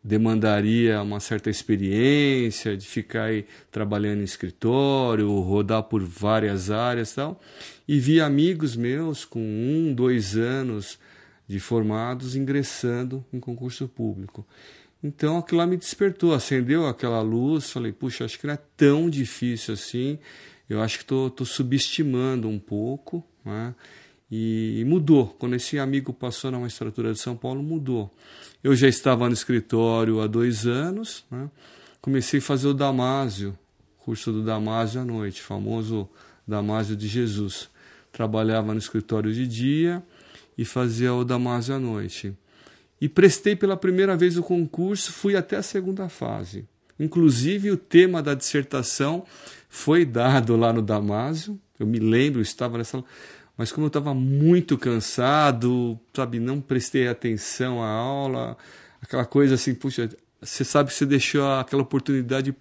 demandaria 0.07 1.03
uma 1.03 1.19
certa 1.19 1.51
experiência 1.51 2.77
de 2.77 2.87
ficar 2.87 3.25
aí 3.25 3.45
trabalhando 3.73 4.21
em 4.21 4.25
escritório, 4.25 5.41
rodar 5.41 5.83
por 5.83 6.01
várias 6.01 6.71
áreas 6.71 7.13
tal. 7.13 7.41
E 7.89 7.99
vi 7.99 8.21
amigos 8.21 8.77
meus 8.77 9.25
com 9.25 9.41
um, 9.41 9.93
dois 9.93 10.37
anos 10.37 10.97
de 11.49 11.59
formados 11.59 12.37
ingressando 12.37 13.25
em 13.33 13.41
concurso 13.41 13.89
público. 13.89 14.47
Então 15.03 15.39
aquilo 15.39 15.59
lá 15.59 15.67
me 15.67 15.77
despertou, 15.77 16.35
acendeu 16.35 16.87
aquela 16.87 17.21
luz, 17.21 17.71
falei, 17.71 17.93
puxa, 17.93 18.25
acho 18.25 18.39
que 18.39 18.47
não 18.47 18.55
é 18.55 18.59
tão 18.77 19.09
difícil 19.11 19.75
assim, 19.75 20.19
eu 20.69 20.83
acho 20.83 20.99
que 20.99 21.05
estou 21.05 21.45
subestimando 21.45 22.49
um 22.49 22.59
pouco, 22.59 23.25
né? 23.45 23.75
E 24.29 24.83
mudou. 24.87 25.29
Quando 25.39 25.55
esse 25.55 25.79
amigo 25.79 26.13
passou 26.13 26.51
na 26.51 26.59
magistratura 26.59 27.13
de 27.13 27.21
São 27.21 27.37
Paulo, 27.37 27.63
mudou. 27.63 28.13
Eu 28.63 28.75
já 28.75 28.89
estava 28.89 29.29
no 29.29 29.33
escritório 29.33 30.21
há 30.21 30.27
dois 30.27 30.67
anos, 30.67 31.25
né? 31.31 31.49
comecei 32.01 32.41
a 32.41 32.43
fazer 32.43 32.67
o 32.67 32.75
Damásio, 32.75 33.57
curso 33.99 34.33
do 34.33 34.43
Damásio 34.43 35.01
à 35.01 35.05
noite, 35.05 35.41
famoso 35.41 36.09
Damásio 36.47 36.97
de 36.97 37.07
Jesus. 37.07 37.69
Trabalhava 38.11 38.73
no 38.73 38.79
escritório 38.79 39.33
de 39.33 39.47
dia 39.47 40.03
e 40.59 40.65
fazia 40.65 41.15
o 41.15 41.25
Damásio 41.25 41.77
à 41.77 41.79
noite. 41.79 42.37
E 43.01 43.09
prestei 43.09 43.55
pela 43.55 43.77
primeira 43.77 44.17
vez 44.17 44.37
o 44.39 44.43
concurso, 44.43 45.13
fui 45.13 45.37
até 45.37 45.57
a 45.57 45.63
segunda 45.63 46.09
fase. 46.09 46.67
Inclusive, 46.99 47.71
o 47.71 47.77
tema 47.77 48.23
da 48.23 48.35
dissertação 48.35 49.25
foi 49.69 50.05
dado 50.05 50.57
lá 50.57 50.73
no 50.73 50.81
Damásio. 50.81 51.61
Eu 51.79 51.87
me 51.87 51.99
lembro, 51.99 52.39
eu 52.39 52.43
estava 52.43 52.79
nessa 52.79 53.05
mas 53.57 53.73
como 53.73 53.87
eu 53.87 53.89
estava 53.89 54.13
muito 54.13 54.77
cansado, 54.77 55.99
sabe, 56.15 56.39
não 56.39 56.61
prestei 56.61 57.09
atenção 57.09 57.83
à 57.83 57.89
aula, 57.89 58.57
aquela 59.01 59.25
coisa 59.25 59.55
assim, 59.55 59.75
puxa, 59.75 60.11
você 60.43 60.63
sabe 60.63 60.91
que 60.91 60.95
você 60.95 61.07
deixou 61.07 61.51
aquela 61.53 61.83
oportunidade 61.83 62.55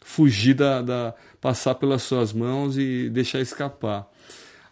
fugir 0.00 0.54
da, 0.54 0.82
da 0.82 1.14
passar 1.40 1.76
pelas 1.76 2.02
suas 2.02 2.32
mãos 2.32 2.76
e 2.76 3.08
deixar 3.10 3.40
escapar. 3.40 4.10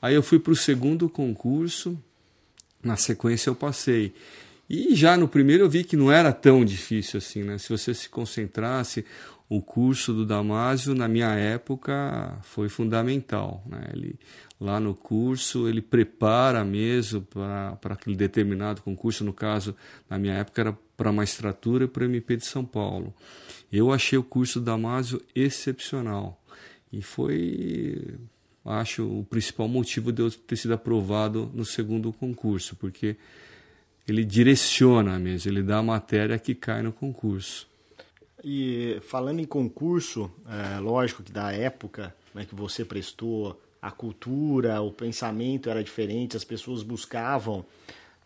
Aí 0.01 0.15
eu 0.15 0.23
fui 0.23 0.41
para 0.41 0.53
o 0.53 0.57
segundo 0.57 1.09
concurso, 1.09 1.97
na 2.83 2.97
sequência 2.97 3.49
eu 3.49 3.55
passei. 3.55 4.13
E 4.69 4.95
já 4.95 5.17
no 5.17 5.29
primeiro 5.29 5.65
eu 5.65 5.69
vi 5.69 5.85
que 5.85 5.97
não 5.97 6.11
era 6.11 6.33
tão 6.33 6.65
difícil 6.65 7.19
assim, 7.19 7.43
né? 7.43 7.59
Se 7.59 7.69
você 7.69 7.93
se 7.93 8.09
concentrasse, 8.09 9.05
o 9.55 9.61
curso 9.61 10.15
do 10.15 10.25
Damásio, 10.25 10.95
na 10.95 11.07
minha 11.07 11.35
época, 11.35 12.39
foi 12.41 12.71
fundamental. 12.71 13.63
Né? 13.67 13.91
Ele, 13.93 14.19
lá 14.59 14.81
no 14.81 14.95
curso, 14.95 15.69
ele 15.69 15.83
prepara 15.83 16.65
mesmo 16.65 17.21
para 17.21 17.77
aquele 17.91 18.17
determinado 18.17 18.81
concurso. 18.81 19.23
No 19.23 19.33
caso, 19.35 19.77
na 20.09 20.19
minha 20.19 20.33
época, 20.33 20.63
era 20.63 20.79
para 20.97 21.13
magistratura 21.13 21.85
e 21.85 21.87
para 21.87 22.07
MP 22.07 22.39
de 22.39 22.47
São 22.47 22.65
Paulo. 22.65 23.13
Eu 23.71 23.93
achei 23.93 24.19
o 24.19 24.23
curso 24.23 24.59
do 24.59 24.65
Damásio 24.65 25.21
excepcional. 25.35 26.43
E 26.91 27.03
foi, 27.03 28.17
acho, 28.65 29.07
o 29.07 29.23
principal 29.23 29.69
motivo 29.69 30.11
de 30.11 30.23
eu 30.23 30.31
ter 30.31 30.57
sido 30.57 30.73
aprovado 30.73 31.51
no 31.53 31.67
segundo 31.67 32.11
concurso, 32.11 32.75
porque 32.77 33.19
ele 34.07 34.25
direciona 34.25 35.19
mesmo, 35.19 35.51
ele 35.51 35.63
dá 35.63 35.79
a 35.79 35.83
matéria 35.83 36.39
que 36.39 36.55
cai 36.55 36.83
no 36.83 36.93
concurso. 36.93 37.69
E 38.45 38.99
falando 39.03 39.41
em 39.41 39.45
concurso, 39.45 40.31
é, 40.49 40.81
lógico 40.81 41.23
que 41.23 41.31
da 41.31 41.53
época 41.53 42.15
né, 42.35 42.45
que 42.45 42.55
você 42.55 42.85
prestou, 42.85 43.61
a 43.81 43.91
cultura, 43.91 44.81
o 44.81 44.93
pensamento 44.93 45.69
era 45.69 45.83
diferente, 45.83 46.37
as 46.37 46.45
pessoas 46.45 46.83
buscavam 46.83 47.65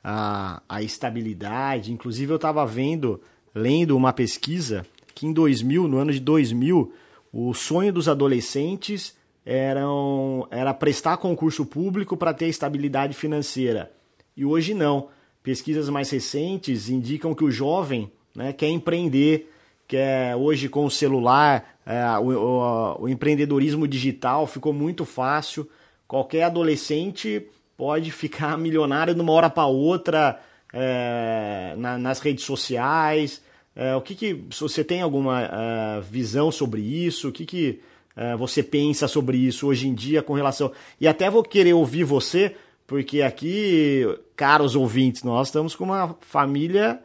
a, 0.05 0.63
a 0.69 0.83
estabilidade. 0.83 1.93
Inclusive, 1.93 2.33
eu 2.33 2.37
estava 2.37 2.65
vendo, 2.67 3.21
lendo 3.55 3.97
uma 3.97 4.13
pesquisa, 4.13 4.87
que 5.15 5.27
em 5.27 5.33
2000, 5.33 5.89
no 5.89 5.99
ano 5.99 6.13
de 6.13 6.21
2000, 6.21 6.93
o 7.33 7.55
sonho 7.55 7.93
dos 7.93 8.09
adolescentes 8.09 9.17
eram, 9.45 10.47
era 10.51 10.75
prestar 10.75 11.17
concurso 11.17 11.65
público 11.65 12.17
para 12.17 12.35
ter 12.35 12.49
estabilidade 12.49 13.15
financeira. 13.15 13.91
E 14.37 14.45
hoje 14.45 14.75
não. 14.75 15.09
Pesquisas 15.47 15.89
mais 15.89 16.11
recentes 16.11 16.89
indicam 16.89 17.33
que 17.33 17.45
o 17.45 17.53
jovem 17.53 18.11
né, 18.35 18.53
quer 18.53 18.69
empreender, 18.69 19.49
que 19.87 19.97
é 19.97 20.35
hoje 20.35 20.69
com 20.69 20.85
o 20.85 20.91
celular, 20.91 21.79
é, 21.87 22.05
o, 22.19 22.33
o, 22.33 23.03
o, 23.03 23.09
empreendedorismo 23.09 23.87
digital 23.87 24.49
ficou 24.49 24.73
muito 24.73 25.05
fácil. 25.05 25.71
Qualquer 26.09 26.43
adolescente 26.43 27.47
pode 27.77 28.11
ficar 28.11 28.59
milionário 28.59 29.15
de 29.15 29.21
uma 29.21 29.33
hora 29.33 29.49
para 29.49 29.67
outra 29.67 30.41
é, 30.73 31.75
na, 31.79 31.97
nas 31.97 32.19
redes 32.19 32.45
sociais. 32.45 33.41
É, 33.77 33.95
o 33.95 34.01
que, 34.01 34.17
que 34.17 34.45
você 34.51 34.83
tem 34.83 35.01
alguma 35.01 35.43
é, 35.43 36.01
visão 36.01 36.51
sobre 36.51 36.81
isso? 36.81 37.29
O 37.29 37.33
que, 37.33 37.47
que 37.47 37.79
é, 38.17 38.35
você 38.35 38.65
pensa 38.65 39.07
sobre 39.07 39.37
isso 39.37 39.69
hoje 39.69 39.87
em 39.87 39.95
dia 39.95 40.25
com 40.25 40.33
relação? 40.33 40.73
E 41.01 41.07
até 41.07 41.31
vou 41.31 41.45
querer 41.45 41.75
ouvir 41.75 42.03
você, 42.03 42.57
porque 42.87 43.23
aqui, 43.23 44.07
caros 44.37 44.77
ouvintes, 44.77 45.23
nós 45.23 45.49
estamos 45.49 45.75
com 45.75 45.85
uma 45.85 46.17
família 46.21 47.01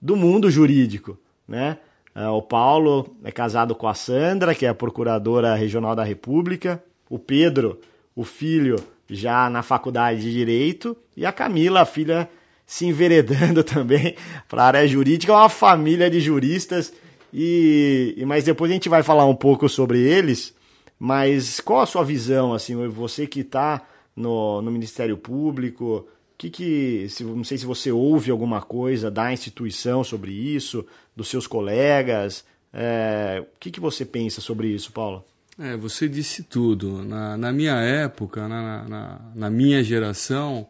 do 0.00 0.16
mundo 0.16 0.50
jurídico, 0.50 1.18
né? 1.46 1.78
É, 2.14 2.28
o 2.28 2.40
Paulo 2.40 3.16
é 3.24 3.32
casado 3.32 3.74
com 3.74 3.88
a 3.88 3.94
Sandra, 3.94 4.54
que 4.54 4.64
é 4.64 4.68
a 4.68 4.74
procuradora 4.74 5.54
regional 5.56 5.96
da 5.96 6.04
República. 6.04 6.82
O 7.10 7.18
Pedro, 7.18 7.80
o 8.14 8.22
filho, 8.22 8.76
já 9.10 9.50
na 9.50 9.62
faculdade 9.62 10.20
de 10.20 10.32
Direito. 10.32 10.96
E 11.16 11.26
a 11.26 11.32
Camila, 11.32 11.80
a 11.80 11.84
filha 11.84 12.28
se 12.64 12.86
enveredando 12.86 13.62
também 13.64 14.14
para 14.48 14.62
a 14.62 14.66
área 14.66 14.88
jurídica, 14.88 15.32
é 15.32 15.36
uma 15.36 15.48
família 15.48 16.08
de 16.08 16.20
juristas. 16.20 16.92
E, 17.32 18.22
mas 18.26 18.44
depois 18.44 18.70
a 18.70 18.74
gente 18.74 18.88
vai 18.88 19.02
falar 19.02 19.26
um 19.26 19.34
pouco 19.34 19.68
sobre 19.68 19.98
eles. 19.98 20.54
Mas 20.96 21.58
qual 21.58 21.80
a 21.80 21.86
sua 21.86 22.04
visão, 22.04 22.54
assim, 22.54 22.76
você 22.86 23.26
que 23.26 23.40
está 23.40 23.82
no, 24.16 24.62
no 24.62 24.70
Ministério 24.70 25.16
Público, 25.16 26.06
que 26.36 26.50
que, 26.50 27.08
se, 27.08 27.24
não 27.24 27.44
sei 27.44 27.58
se 27.58 27.66
você 27.66 27.90
ouve 27.90 28.30
alguma 28.30 28.60
coisa 28.60 29.10
da 29.10 29.32
instituição 29.32 30.04
sobre 30.04 30.32
isso, 30.32 30.84
dos 31.14 31.28
seus 31.28 31.46
colegas, 31.46 32.44
é, 32.72 33.42
o 33.54 33.58
que, 33.58 33.70
que 33.70 33.80
você 33.80 34.04
pensa 34.04 34.40
sobre 34.40 34.68
isso, 34.68 34.92
Paulo? 34.92 35.24
É, 35.58 35.76
você 35.76 36.08
disse 36.08 36.42
tudo. 36.42 37.04
Na, 37.04 37.36
na 37.36 37.52
minha 37.52 37.76
época, 37.76 38.48
na, 38.48 38.88
na, 38.88 39.20
na, 39.34 39.50
minha 39.50 39.82
geração, 39.84 40.66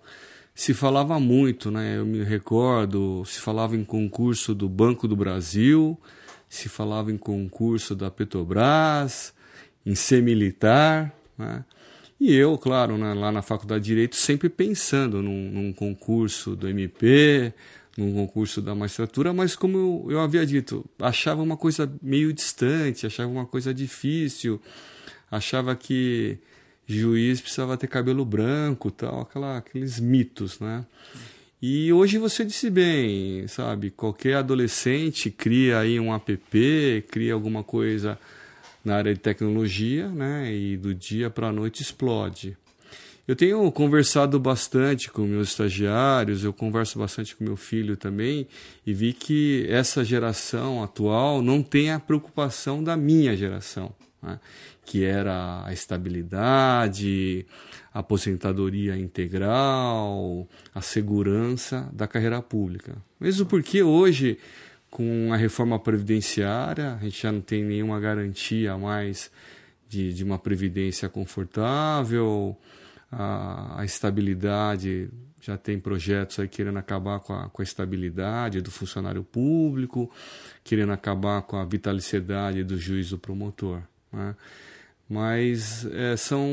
se 0.55 0.75
falava 0.75 1.19
muito, 1.19 1.71
né? 1.71 1.97
Eu 1.97 2.05
me 2.05 2.23
recordo, 2.23 3.25
se 3.25 3.41
falava 3.41 3.75
em 3.75 3.85
concurso 3.85 4.55
do 4.55 4.69
Banco 4.69 5.09
do 5.09 5.17
Brasil, 5.17 5.99
se 6.49 6.69
falava 6.69 7.11
em 7.11 7.17
concurso 7.17 7.97
da 7.97 8.11
Petrobras, 8.11 9.33
em 9.87 9.95
ser 9.95 10.23
militar, 10.23 11.15
né? 11.39 11.65
E 12.21 12.33
eu, 12.33 12.57
claro, 12.57 12.97
né, 12.97 13.13
lá 13.13 13.33
na 13.33 13.43
Faculdade 13.43 13.85
de 13.85 13.89
Direito, 13.89 14.17
sempre 14.17 14.49
pensando 14.49 15.21
num, 15.21 15.51
num 15.51 15.73
concurso 15.73 16.55
do 16.55 16.69
MP, 16.69 17.53
num 17.97 18.13
concurso 18.13 18.63
da 18.63 18.75
magistratura, 18.75 19.33
mas 19.33 19.57
como 19.57 19.79
eu, 19.79 20.13
eu 20.13 20.21
havia 20.21 20.45
dito, 20.47 20.85
achava 20.99 21.43
uma 21.43 21.57
coisa 21.57 21.93
meio 22.03 22.33
distante, 22.33 23.07
achava 23.07 23.31
uma 23.31 23.47
coisa 23.47 23.75
difícil, 23.75 24.61
achava 25.31 25.75
que 25.75 26.39
juiz 26.87 27.41
precisava 27.41 27.77
ter 27.77 27.87
cabelo 27.87 28.25
branco, 28.25 28.91
tal, 28.91 29.23
aquela, 29.23 29.59
aqueles 29.59 29.99
mitos, 29.99 30.61
né? 30.61 30.85
E 31.61 31.93
hoje 31.93 32.19
você 32.19 32.45
disse 32.45 32.69
bem, 32.69 33.49
sabe? 33.49 33.91
Qualquer 33.91 34.35
adolescente 34.35 35.31
cria 35.31 35.79
aí 35.79 35.99
um 35.99 36.15
app, 36.15 37.05
cria 37.09 37.33
alguma 37.33 37.65
coisa 37.65 38.19
na 38.85 38.97
área 38.97 39.15
de 39.15 39.21
tecnologia, 39.21 40.09
né? 40.09 40.53
E 40.53 40.77
do 40.77 40.95
dia 40.95 41.31
para 41.31 41.49
a 41.49 41.53
noite 41.53 41.83
explode. 41.83 42.57
Eu 43.27 43.35
tenho 43.35 43.73
conversado 43.73 44.39
bastante 44.39 45.11
com 45.11 45.23
meus 45.23 45.49
estagiários, 45.49 46.45
eu 46.45 46.53
converso 46.53 46.99
bastante 46.99 47.35
com 47.35 47.43
meu 47.43 47.57
filho 47.57 47.97
também, 47.97 48.47
e 48.87 48.93
vi 48.93 49.15
que 49.15 49.67
essa 49.71 50.05
geração 50.05 50.83
atual 50.83 51.41
não 51.41 51.63
tem 51.63 51.91
a 51.91 51.99
preocupação 51.99 52.85
da 52.85 52.99
minha 52.99 53.35
geração, 53.35 53.95
né? 54.23 54.39
que 54.85 55.05
era 55.05 55.65
a 55.65 55.73
estabilidade, 55.73 57.47
a 57.95 58.01
aposentadoria 58.01 58.95
integral, 58.95 60.47
a 60.75 60.83
segurança 60.83 61.89
da 61.95 62.07
carreira 62.07 62.43
pública. 62.43 62.95
Mesmo 63.19 63.47
porque 63.47 63.83
hoje, 63.83 64.37
com 64.95 65.33
a 65.33 65.37
reforma 65.37 65.77
previdenciária, 65.77 66.95
a 66.95 66.99
gente 67.03 67.21
já 67.21 67.33
não 67.33 67.41
tem 67.41 67.65
nenhuma 67.65 67.99
garantia 67.99 68.79
mais 68.79 69.29
de, 69.89 70.15
de 70.15 70.23
uma 70.23 70.39
previdência 70.39 71.09
confortável 71.09 72.57
a, 73.11 73.81
a 73.81 73.85
estabilidade, 73.85 75.11
já 75.41 75.59
tem 75.59 75.81
projetos 75.81 76.39
aí 76.39 76.47
querendo 76.47 76.79
acabar 76.79 77.19
com 77.19 77.33
a, 77.33 77.49
com 77.49 77.61
a 77.61 77.65
estabilidade 77.65 78.61
do 78.61 78.71
funcionário 78.71 79.25
público, 79.25 80.09
querendo 80.63 80.93
acabar 80.93 81.43
com 81.43 81.57
a 81.57 81.65
vitaliciedade 81.65 82.63
do 82.63 82.79
juiz 82.79 83.11
do 83.11 83.19
promotor. 83.19 83.83
Né? 84.13 84.37
Mas 85.09 85.87
é, 85.87 86.17
são, 86.17 86.49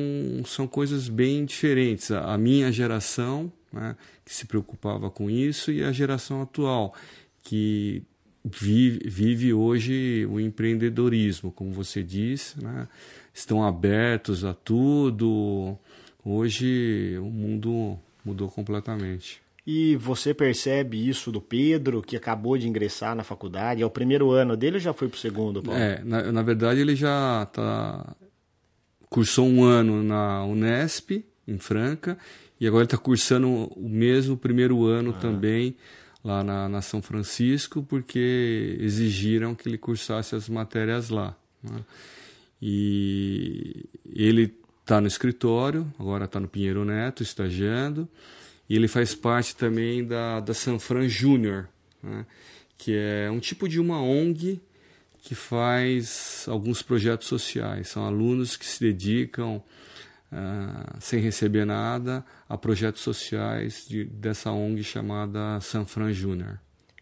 são 0.48 0.68
coisas 0.68 1.08
bem 1.08 1.46
diferentes. 1.46 2.10
A, 2.10 2.34
a 2.34 2.38
minha 2.40 2.72
geração, 2.72 3.54
né, 3.72 3.96
que 4.26 4.34
se 4.34 4.48
preocupava 4.48 5.12
com 5.12 5.30
isso, 5.30 5.72
e 5.72 5.84
a 5.84 5.92
geração 5.92 6.42
atual, 6.42 6.96
que 7.44 8.04
vive, 8.44 9.02
vive 9.08 9.54
hoje 9.54 10.26
o 10.30 10.40
empreendedorismo, 10.40 11.52
como 11.52 11.72
você 11.72 12.02
disse, 12.04 12.62
né? 12.64 12.88
estão 13.34 13.64
abertos 13.64 14.44
a 14.44 14.54
tudo 14.54 15.78
Hoje 16.24 17.18
o 17.20 17.26
mundo 17.26 17.98
mudou 18.24 18.48
completamente. 18.48 19.42
E 19.66 19.96
você 19.96 20.34
percebe 20.34 21.08
isso 21.08 21.32
do 21.32 21.42
Pedro, 21.42 22.02
que 22.02 22.16
acabou 22.16 22.58
de 22.58 22.68
ingressar 22.68 23.16
na 23.16 23.24
faculdade? 23.24 23.82
É 23.82 23.86
o 23.86 23.90
primeiro 23.90 24.32
ano 24.32 24.56
dele 24.56 24.76
ou 24.76 24.80
já 24.82 24.94
foi 24.94 25.08
para 25.08 25.18
o 25.18 25.20
segundo? 25.20 25.62
Paulo? 25.62 25.80
É, 25.80 26.02
na, 26.04 26.32
na 26.32 26.42
verdade 26.42 26.80
ele 26.80 26.96
já 26.96 27.46
tá, 27.52 28.16
cursou 29.10 29.48
um 29.48 29.64
ano 29.64 30.04
na 30.04 30.44
Unesp, 30.46 31.24
em 31.48 31.58
Franca, 31.58 32.18
e 32.60 32.68
agora 32.68 32.84
ele 32.84 32.88
está 32.88 32.98
cursando 32.98 33.50
o 33.50 33.90
mesmo 33.90 34.38
primeiro 34.38 34.86
ano 34.86 35.12
ah. 35.16 35.20
também 35.20 35.76
lá 36.24 36.44
na, 36.44 36.70
na, 36.70 36.82
São 36.82 37.02
Francisco, 37.02 37.84
porque 37.84 38.78
exigiram 38.80 39.56
que 39.56 39.68
ele 39.68 39.78
cursasse 39.78 40.36
as 40.36 40.48
matérias 40.48 41.10
lá. 41.10 41.36
Né? 41.64 41.84
E 42.62 43.86
ele 44.06 44.54
está 44.82 45.02
no 45.02 45.08
escritório, 45.08 45.92
agora 45.98 46.26
está 46.26 46.40
no 46.40 46.48
Pinheiro 46.48 46.86
Neto, 46.86 47.24
estagiando, 47.24 48.08
e 48.70 48.76
ele 48.76 48.88
faz 48.88 49.16
parte 49.16 49.56
também 49.56 50.06
da, 50.06 50.40
da 50.40 50.54
Sanfran 50.54 51.08
Júnior, 51.08 51.68
né? 52.02 52.26
que 52.78 52.96
é 52.96 53.30
um 53.32 53.40
tipo 53.40 53.68
de 53.68 53.80
uma 53.80 54.02
ONG 54.02 54.62
que 55.22 55.36
faz 55.36 56.46
alguns 56.48 56.82
projetos 56.82 57.28
sociais. 57.28 57.90
São 57.90 58.06
alunos 58.06 58.58
que 58.58 58.66
se 58.66 58.80
dedicam, 58.80 59.62
uh, 60.32 60.98
sem 61.00 61.20
receber 61.20 61.66
nada, 61.66 62.26
a 62.48 62.58
projetos 62.58 63.02
sociais 63.02 63.86
de, 63.88 64.06
dessa 64.06 64.52
ONG 64.52 64.84
chamada 64.84 65.60
Sanfran 65.62 66.12
Júnior. 66.12 66.60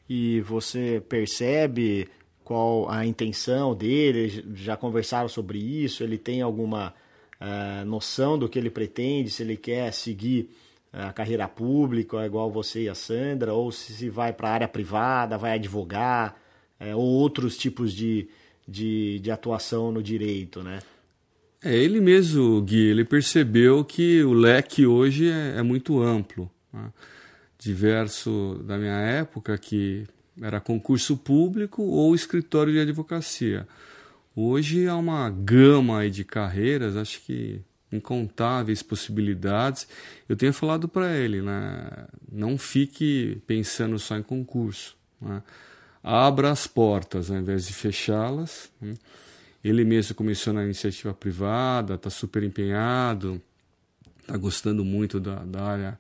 E 0.09 0.41
você 0.41 1.01
percebe 1.07 2.09
qual 2.43 2.89
a 2.89 3.05
intenção 3.05 3.75
dele? 3.75 4.43
Já 4.55 4.75
conversaram 4.75 5.29
sobre 5.29 5.59
isso? 5.59 6.03
Ele 6.03 6.17
tem 6.17 6.41
alguma 6.41 6.93
uh, 7.39 7.85
noção 7.85 8.37
do 8.37 8.49
que 8.49 8.57
ele 8.57 8.69
pretende, 8.69 9.29
se 9.29 9.43
ele 9.43 9.55
quer 9.55 9.93
seguir 9.93 10.49
a 10.91 11.13
carreira 11.13 11.47
pública, 11.47 12.25
igual 12.25 12.49
você 12.49 12.83
e 12.83 12.89
a 12.89 12.95
Sandra, 12.95 13.53
ou 13.53 13.71
se 13.71 14.09
vai 14.09 14.33
para 14.33 14.49
a 14.49 14.53
área 14.53 14.67
privada, 14.67 15.37
vai 15.37 15.53
advogar, 15.53 16.35
é, 16.79 16.95
ou 16.95 17.03
outros 17.03 17.57
tipos 17.57 17.93
de, 17.93 18.27
de, 18.67 19.19
de, 19.19 19.29
atuação 19.29 19.91
no 19.91 20.01
direito, 20.01 20.63
né? 20.63 20.79
É, 21.61 21.75
ele 21.75 21.99
mesmo, 21.99 22.61
Gui, 22.61 22.87
ele 22.87 23.03
percebeu 23.03 23.83
que 23.83 24.23
o 24.23 24.31
leque 24.31 24.85
hoje 24.85 25.29
é, 25.29 25.57
é 25.57 25.61
muito 25.61 26.01
amplo. 26.01 26.49
Né? 26.71 26.91
Diverso 27.57 28.63
da 28.65 28.77
minha 28.77 28.97
época, 28.97 29.57
que 29.57 30.07
era 30.41 30.61
concurso 30.61 31.17
público 31.17 31.83
ou 31.83 32.15
escritório 32.15 32.71
de 32.71 32.79
advocacia. 32.79 33.67
Hoje 34.33 34.87
há 34.87 34.95
uma 34.95 35.29
gama 35.29 36.09
de 36.09 36.23
carreiras, 36.23 36.95
acho 36.95 37.19
que 37.21 37.61
incontáveis 37.91 38.81
possibilidades. 38.81 39.85
Eu 40.29 40.37
tenho 40.37 40.53
falado 40.53 40.87
para 40.87 41.13
ele, 41.17 41.41
né? 41.41 41.89
não 42.31 42.57
fique 42.57 43.41
pensando 43.45 43.99
só 43.99 44.15
em 44.15 44.23
concurso. 44.23 44.95
Né? 45.21 45.43
Abra 46.01 46.51
as 46.51 46.67
portas 46.67 47.29
ao 47.29 47.37
invés 47.37 47.67
de 47.67 47.73
fechá-las. 47.73 48.71
Né? 48.79 48.93
Ele 49.63 49.83
mesmo 49.83 50.15
começou 50.15 50.53
na 50.53 50.63
iniciativa 50.63 51.13
privada, 51.13 51.95
está 51.95 52.09
super 52.09 52.43
empenhado, 52.43 53.41
está 54.21 54.37
gostando 54.37 54.85
muito 54.85 55.19
da, 55.19 55.35
da 55.43 55.63
área 55.63 55.99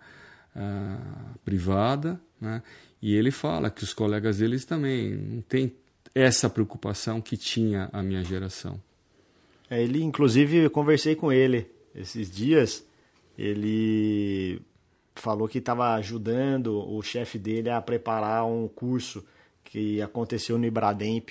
uh, 0.55 1.39
privada. 1.43 2.19
Né? 2.39 2.61
E 3.01 3.15
ele 3.15 3.31
fala 3.31 3.69
que 3.69 3.83
os 3.83 3.93
colegas 3.93 4.37
deles 4.37 4.65
também 4.65 5.15
não 5.15 5.41
têm 5.41 5.73
essa 6.13 6.49
preocupação 6.49 7.21
que 7.21 7.37
tinha 7.37 7.89
a 7.91 8.01
minha 8.01 8.23
geração. 8.23 8.79
É, 9.69 9.81
ele, 9.81 10.01
inclusive, 10.01 10.57
eu 10.57 10.69
conversei 10.69 11.15
com 11.15 11.31
ele 11.31 11.67
esses 11.93 12.31
dias. 12.31 12.83
Ele 13.37 14.61
falou 15.15 15.47
que 15.47 15.59
estava 15.59 15.93
ajudando 15.95 16.77
o 16.77 17.01
chefe 17.01 17.37
dele 17.37 17.69
a 17.69 17.81
preparar 17.81 18.45
um 18.45 18.67
curso 18.67 19.23
que 19.63 20.01
aconteceu 20.01 20.57
no 20.57 20.65
Ibrademp. 20.65 21.29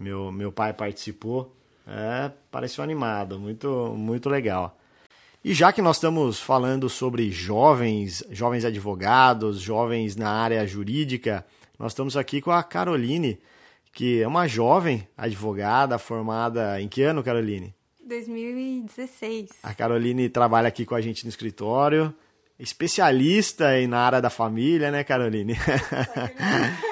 Meu, 0.00 0.32
meu 0.32 0.50
pai 0.50 0.72
participou. 0.72 1.54
É, 1.86 2.30
pareceu 2.50 2.82
animado, 2.82 3.38
muito, 3.38 3.94
muito 3.94 4.30
legal. 4.30 4.78
E 5.44 5.52
já 5.52 5.72
que 5.72 5.82
nós 5.82 5.96
estamos 5.96 6.40
falando 6.40 6.88
sobre 6.88 7.30
jovens, 7.30 8.24
jovens 8.30 8.64
advogados, 8.64 9.60
jovens 9.60 10.16
na 10.16 10.30
área 10.30 10.66
jurídica, 10.66 11.44
nós 11.78 11.92
estamos 11.92 12.16
aqui 12.16 12.40
com 12.40 12.50
a 12.50 12.62
Caroline, 12.62 13.38
que 13.92 14.22
é 14.22 14.26
uma 14.26 14.46
jovem 14.46 15.06
advogada 15.16 15.98
formada 15.98 16.80
em 16.80 16.88
que 16.88 17.02
ano, 17.02 17.22
Caroline? 17.22 17.74
2016. 18.06 19.50
A 19.62 19.74
Caroline 19.74 20.30
trabalha 20.30 20.68
aqui 20.68 20.86
com 20.86 20.94
a 20.94 21.00
gente 21.00 21.24
no 21.24 21.28
escritório, 21.28 22.14
especialista 22.58 23.66
na 23.86 23.98
área 23.98 24.20
da 24.20 24.30
família, 24.30 24.90
né, 24.90 25.04
Caroline? 25.04 25.56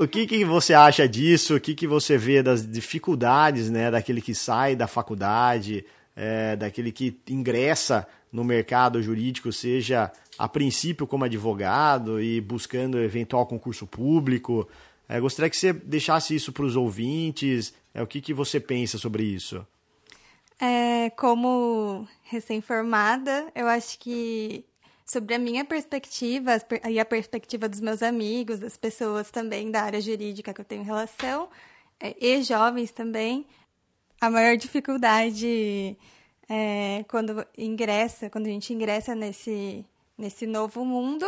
o 0.00 0.08
que, 0.08 0.26
que 0.26 0.46
você 0.46 0.72
acha 0.72 1.06
disso? 1.06 1.56
O 1.56 1.60
que, 1.60 1.74
que 1.74 1.86
você 1.86 2.16
vê 2.16 2.42
das 2.42 2.66
dificuldades, 2.66 3.68
né, 3.68 3.90
daquele 3.90 4.22
que 4.22 4.34
sai 4.34 4.74
da 4.74 4.86
faculdade, 4.86 5.84
é, 6.16 6.56
daquele 6.56 6.90
que 6.90 7.20
ingressa 7.28 8.08
no 8.32 8.42
mercado 8.42 9.02
jurídico, 9.02 9.52
seja 9.52 10.10
a 10.38 10.48
princípio 10.48 11.06
como 11.06 11.24
advogado 11.24 12.18
e 12.18 12.40
buscando 12.40 12.98
eventual 12.98 13.44
concurso 13.44 13.86
público. 13.86 14.66
É, 15.06 15.20
gostaria 15.20 15.50
que 15.50 15.56
você 15.56 15.70
deixasse 15.70 16.34
isso 16.34 16.50
para 16.50 16.64
os 16.64 16.76
ouvintes. 16.76 17.74
É, 17.92 18.02
o 18.02 18.06
que, 18.06 18.22
que 18.22 18.32
você 18.32 18.58
pensa 18.58 18.96
sobre 18.96 19.22
isso? 19.22 19.66
É, 20.58 21.10
como 21.10 22.08
recém-formada, 22.22 23.48
eu 23.54 23.66
acho 23.66 23.98
que 23.98 24.64
sobre 25.10 25.34
a 25.34 25.38
minha 25.40 25.64
perspectiva 25.64 26.52
e 26.88 27.00
a 27.00 27.04
perspectiva 27.04 27.68
dos 27.68 27.80
meus 27.80 28.00
amigos, 28.00 28.60
das 28.60 28.76
pessoas 28.76 29.28
também 29.28 29.68
da 29.68 29.82
área 29.82 30.00
jurídica 30.00 30.54
que 30.54 30.60
eu 30.60 30.64
tenho 30.64 30.84
relação, 30.84 31.48
é, 31.98 32.14
e 32.20 32.40
jovens 32.44 32.92
também, 32.92 33.44
a 34.20 34.30
maior 34.30 34.56
dificuldade 34.56 35.98
é, 36.48 37.04
quando 37.08 37.44
ingressa, 37.58 38.30
quando 38.30 38.46
a 38.46 38.50
gente 38.50 38.72
ingressa 38.72 39.12
nesse, 39.16 39.84
nesse 40.16 40.46
novo 40.46 40.84
mundo, 40.84 41.26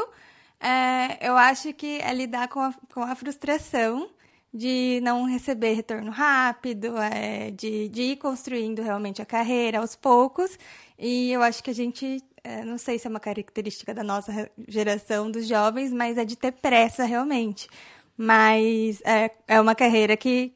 é, 0.60 1.18
eu 1.20 1.36
acho 1.36 1.72
que 1.74 2.00
é 2.02 2.14
lidar 2.14 2.46
com 2.46 2.60
a, 2.60 2.72
com 2.94 3.02
a 3.02 3.16
frustração 3.16 4.08
de 4.54 5.00
não 5.02 5.24
receber 5.24 5.72
retorno 5.72 6.12
rápido, 6.12 6.96
é, 6.98 7.50
de, 7.50 7.88
de 7.88 8.02
ir 8.02 8.16
construindo 8.16 8.80
realmente 8.80 9.20
a 9.20 9.26
carreira 9.26 9.80
aos 9.80 9.96
poucos. 9.96 10.56
E 10.96 11.32
eu 11.32 11.42
acho 11.42 11.64
que 11.64 11.70
a 11.70 11.74
gente, 11.74 12.22
não 12.64 12.78
sei 12.78 12.98
se 12.98 13.06
é 13.06 13.10
uma 13.10 13.20
característica 13.20 13.94
da 13.94 14.02
nossa 14.02 14.50
geração 14.68 15.30
dos 15.30 15.46
jovens, 15.46 15.92
mas 15.92 16.18
é 16.18 16.24
de 16.24 16.36
ter 16.36 16.52
pressa 16.52 17.04
realmente. 17.04 17.68
Mas 18.16 19.00
é, 19.04 19.30
é 19.48 19.60
uma 19.60 19.74
carreira 19.74 20.16
que 20.16 20.52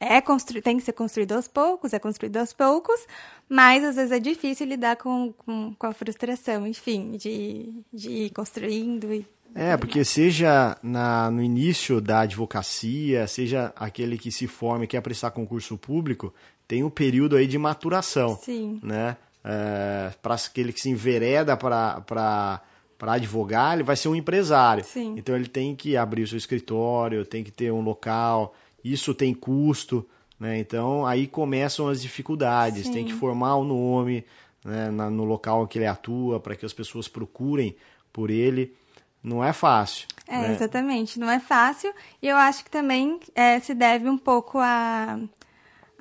é 0.00 0.20
constru... 0.20 0.60
tem 0.60 0.76
que 0.76 0.82
ser 0.82 0.92
construído 0.92 1.32
aos 1.32 1.46
poucos, 1.46 1.92
é 1.92 1.98
construído 1.98 2.36
aos 2.36 2.52
poucos, 2.52 3.06
mas 3.48 3.84
às 3.84 3.96
vezes 3.96 4.12
é 4.12 4.18
difícil 4.18 4.66
lidar 4.66 4.96
com, 4.96 5.32
com, 5.32 5.74
com 5.74 5.86
a 5.86 5.92
frustração, 5.92 6.66
enfim, 6.66 7.12
de, 7.12 7.84
de 7.92 8.10
ir 8.10 8.30
construindo 8.30 9.12
e 9.12 9.26
é, 9.54 9.76
porque 9.76 10.04
seja 10.04 10.78
na, 10.82 11.30
no 11.30 11.42
início 11.42 12.00
da 12.00 12.20
advocacia, 12.20 13.26
seja 13.26 13.72
aquele 13.76 14.16
que 14.16 14.32
se 14.32 14.46
forma 14.46 14.84
e 14.84 14.88
quer 14.88 15.02
prestar 15.02 15.30
concurso 15.30 15.76
público, 15.76 16.32
tem 16.66 16.82
um 16.82 16.90
período 16.90 17.36
aí 17.36 17.46
de 17.46 17.58
maturação. 17.58 18.38
Sim. 18.42 18.80
Né? 18.82 19.16
É, 19.44 20.12
para 20.22 20.34
aquele 20.34 20.72
que 20.72 20.80
se 20.80 20.88
envereda 20.88 21.56
para 21.56 22.62
advogar, 23.00 23.74
ele 23.74 23.82
vai 23.82 23.96
ser 23.96 24.08
um 24.08 24.14
empresário. 24.14 24.84
Sim. 24.84 25.14
Então 25.16 25.34
ele 25.34 25.48
tem 25.48 25.74
que 25.74 25.96
abrir 25.96 26.22
o 26.22 26.28
seu 26.28 26.38
escritório, 26.38 27.26
tem 27.26 27.42
que 27.42 27.50
ter 27.50 27.72
um 27.72 27.80
local, 27.80 28.54
isso 28.84 29.14
tem 29.14 29.34
custo, 29.34 30.06
né? 30.38 30.58
Então 30.58 31.06
aí 31.06 31.26
começam 31.26 31.88
as 31.88 32.00
dificuldades, 32.00 32.86
Sim. 32.86 32.92
tem 32.92 33.04
que 33.04 33.12
formar 33.12 33.56
o 33.56 33.64
nome 33.64 34.24
né, 34.64 34.90
na, 34.90 35.10
no 35.10 35.24
local 35.24 35.64
em 35.64 35.66
que 35.66 35.78
ele 35.78 35.86
atua, 35.86 36.40
para 36.40 36.56
que 36.56 36.64
as 36.64 36.72
pessoas 36.72 37.08
procurem 37.08 37.76
por 38.12 38.30
ele. 38.30 38.74
Não 39.22 39.42
é 39.42 39.52
fácil. 39.52 40.08
É, 40.26 40.38
né? 40.38 40.52
exatamente, 40.52 41.18
não 41.18 41.30
é 41.30 41.38
fácil. 41.38 41.92
E 42.20 42.26
eu 42.26 42.36
acho 42.36 42.64
que 42.64 42.70
também 42.70 43.20
é, 43.34 43.60
se 43.60 43.74
deve 43.74 44.08
um 44.08 44.18
pouco 44.18 44.58
a, 44.58 45.18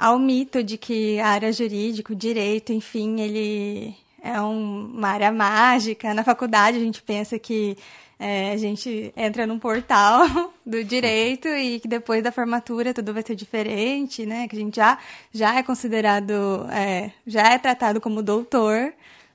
ao 0.01 0.17
mito 0.17 0.63
de 0.63 0.79
que 0.79 1.19
a 1.19 1.27
área 1.27 1.53
jurídica, 1.53 2.11
o 2.11 2.15
direito, 2.15 2.73
enfim, 2.73 3.21
ele 3.21 3.95
é 4.23 4.41
um, 4.41 4.85
uma 4.95 5.09
área 5.09 5.31
mágica. 5.31 6.11
Na 6.11 6.23
faculdade 6.23 6.75
a 6.77 6.79
gente 6.79 7.03
pensa 7.03 7.37
que 7.37 7.77
é, 8.17 8.51
a 8.51 8.57
gente 8.57 9.13
entra 9.15 9.45
num 9.45 9.59
portal 9.59 10.25
do 10.65 10.83
direito 10.83 11.47
e 11.49 11.79
que 11.79 11.87
depois 11.87 12.23
da 12.23 12.31
formatura 12.31 12.95
tudo 12.95 13.13
vai 13.13 13.21
ser 13.21 13.35
diferente, 13.35 14.25
né? 14.25 14.47
Que 14.47 14.55
a 14.55 14.59
gente 14.59 14.75
já, 14.75 14.97
já 15.31 15.55
é 15.59 15.61
considerado, 15.61 16.65
é, 16.71 17.11
já 17.27 17.53
é 17.53 17.59
tratado 17.59 18.01
como 18.01 18.23
doutor, 18.23 18.91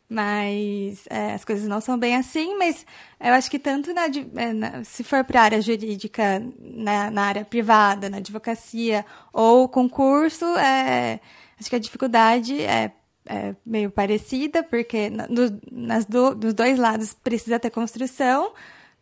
mas 0.08 1.04
é, 1.10 1.34
as 1.34 1.44
coisas 1.44 1.68
não 1.68 1.80
são 1.80 1.98
bem 1.98 2.16
assim. 2.16 2.56
Mas 2.56 2.86
eu 3.20 3.32
acho 3.32 3.50
que 3.50 3.58
tanto 3.58 3.92
na, 3.92 4.06
é, 4.36 4.52
na 4.52 4.84
se 4.84 5.02
for 5.04 5.24
para 5.24 5.40
a 5.40 5.44
área 5.44 5.60
jurídica, 5.60 6.42
na, 6.60 7.10
na, 7.10 7.22
área 7.22 7.44
privada, 7.44 8.08
na 8.08 8.18
advocacia 8.18 9.04
ou 9.32 9.68
concurso, 9.68 10.44
é, 10.56 11.20
acho 11.58 11.68
que 11.70 11.76
a 11.76 11.80
dificuldade 11.80 12.62
é 12.62 12.92
é 13.28 13.54
meio 13.64 13.90
parecida, 13.90 14.62
porque 14.62 15.10
no, 15.10 15.60
nas 15.70 16.04
do, 16.04 16.34
dos 16.34 16.54
dois 16.54 16.78
lados 16.78 17.12
precisa 17.12 17.58
ter 17.58 17.70
construção. 17.70 18.52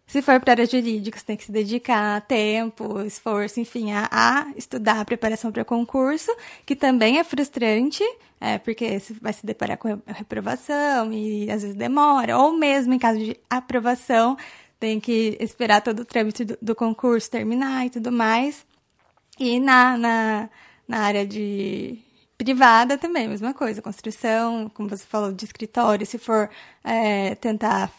Se 0.07 0.21
for 0.21 0.38
para 0.38 0.53
área 0.53 0.67
jurídica, 0.67 1.19
você 1.19 1.25
tem 1.25 1.37
que 1.37 1.45
se 1.45 1.53
dedicar 1.53 2.21
tempo, 2.23 3.01
esforço, 3.03 3.59
enfim, 3.59 3.93
a, 3.93 4.09
a 4.11 4.53
estudar 4.57 5.01
a 5.01 5.05
preparação 5.05 5.51
para 5.51 5.64
concurso, 5.64 6.31
que 6.67 6.77
também 6.77 7.19
é 7.19 7.25
frustrante, 7.25 8.05
é, 8.40 8.59
porque 8.59 9.01
você 9.01 9.14
vai 9.14 9.33
se 9.33 9.45
deparar 9.47 9.79
com 9.79 10.01
reprovação 10.07 11.12
e 11.12 11.51
às 11.51 11.62
vezes 11.62 11.77
demora, 11.77 12.38
ou 12.38 12.53
mesmo 12.53 12.93
em 12.93 12.99
caso 12.99 13.19
de 13.19 13.37
aprovação, 13.49 14.37
tem 14.79 15.01
que 15.01 15.37
esperar 15.40 15.81
todo 15.81 16.01
o 16.01 16.05
trâmite 16.05 16.45
do, 16.45 16.59
do 16.61 16.75
concurso 16.75 17.31
terminar 17.31 17.87
e 17.87 17.90
tudo 17.90 18.12
mais. 18.12 18.67
E 19.38 19.59
na, 19.59 19.97
na, 19.97 20.51
na 20.87 20.99
área 21.01 21.27
de 21.27 21.99
privada 22.37 22.99
também, 22.99 23.27
mesma 23.27 23.55
coisa, 23.55 23.81
construção, 23.81 24.71
como 24.75 24.88
você 24.88 25.05
falou, 25.05 25.33
de 25.33 25.45
escritório, 25.45 26.07
se 26.07 26.19
for 26.19 26.51
é, 26.85 27.35
tentar 27.37 27.90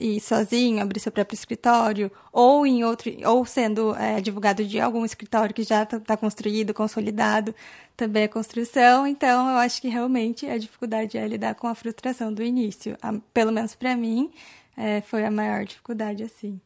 ir 0.00 0.20
sozinho, 0.20 0.82
abrir 0.82 1.00
seu 1.00 1.12
próprio 1.12 1.34
escritório, 1.34 2.10
ou 2.32 2.66
em 2.66 2.84
outro, 2.84 3.10
ou 3.26 3.44
sendo 3.44 3.94
é, 3.96 4.16
advogado 4.16 4.64
de 4.64 4.80
algum 4.80 5.04
escritório 5.04 5.54
que 5.54 5.62
já 5.62 5.82
está 5.82 5.98
tá 5.98 6.16
construído, 6.16 6.72
consolidado, 6.72 7.54
também 7.96 8.24
é 8.24 8.28
construção. 8.28 9.06
Então, 9.06 9.50
eu 9.50 9.58
acho 9.58 9.80
que 9.80 9.88
realmente 9.88 10.46
a 10.46 10.56
dificuldade 10.56 11.18
é 11.18 11.26
lidar 11.26 11.54
com 11.54 11.66
a 11.66 11.74
frustração 11.74 12.32
do 12.32 12.42
início. 12.42 12.96
A, 13.02 13.12
pelo 13.32 13.52
menos 13.52 13.74
para 13.74 13.96
mim, 13.96 14.30
é, 14.76 15.00
foi 15.00 15.24
a 15.24 15.30
maior 15.30 15.64
dificuldade 15.64 16.22
assim. 16.22 16.60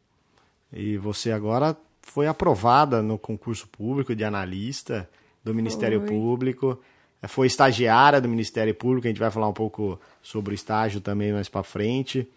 E 0.72 0.96
você 0.96 1.32
agora 1.32 1.76
foi 2.02 2.26
aprovada 2.26 3.02
no 3.02 3.18
concurso 3.18 3.66
público 3.68 4.14
de 4.14 4.24
analista 4.24 5.08
do 5.42 5.54
Ministério 5.54 6.00
foi. 6.00 6.08
Público. 6.08 6.78
É, 7.22 7.28
foi 7.28 7.46
estagiária 7.46 8.20
do 8.20 8.28
Ministério 8.28 8.74
Público, 8.74 9.06
a 9.06 9.10
gente 9.10 9.20
vai 9.20 9.30
falar 9.30 9.48
um 9.48 9.52
pouco 9.52 9.98
sobre 10.20 10.52
o 10.52 10.54
estágio 10.54 11.00
também 11.00 11.32
mais 11.32 11.48
para 11.48 11.62
frente. 11.62 12.28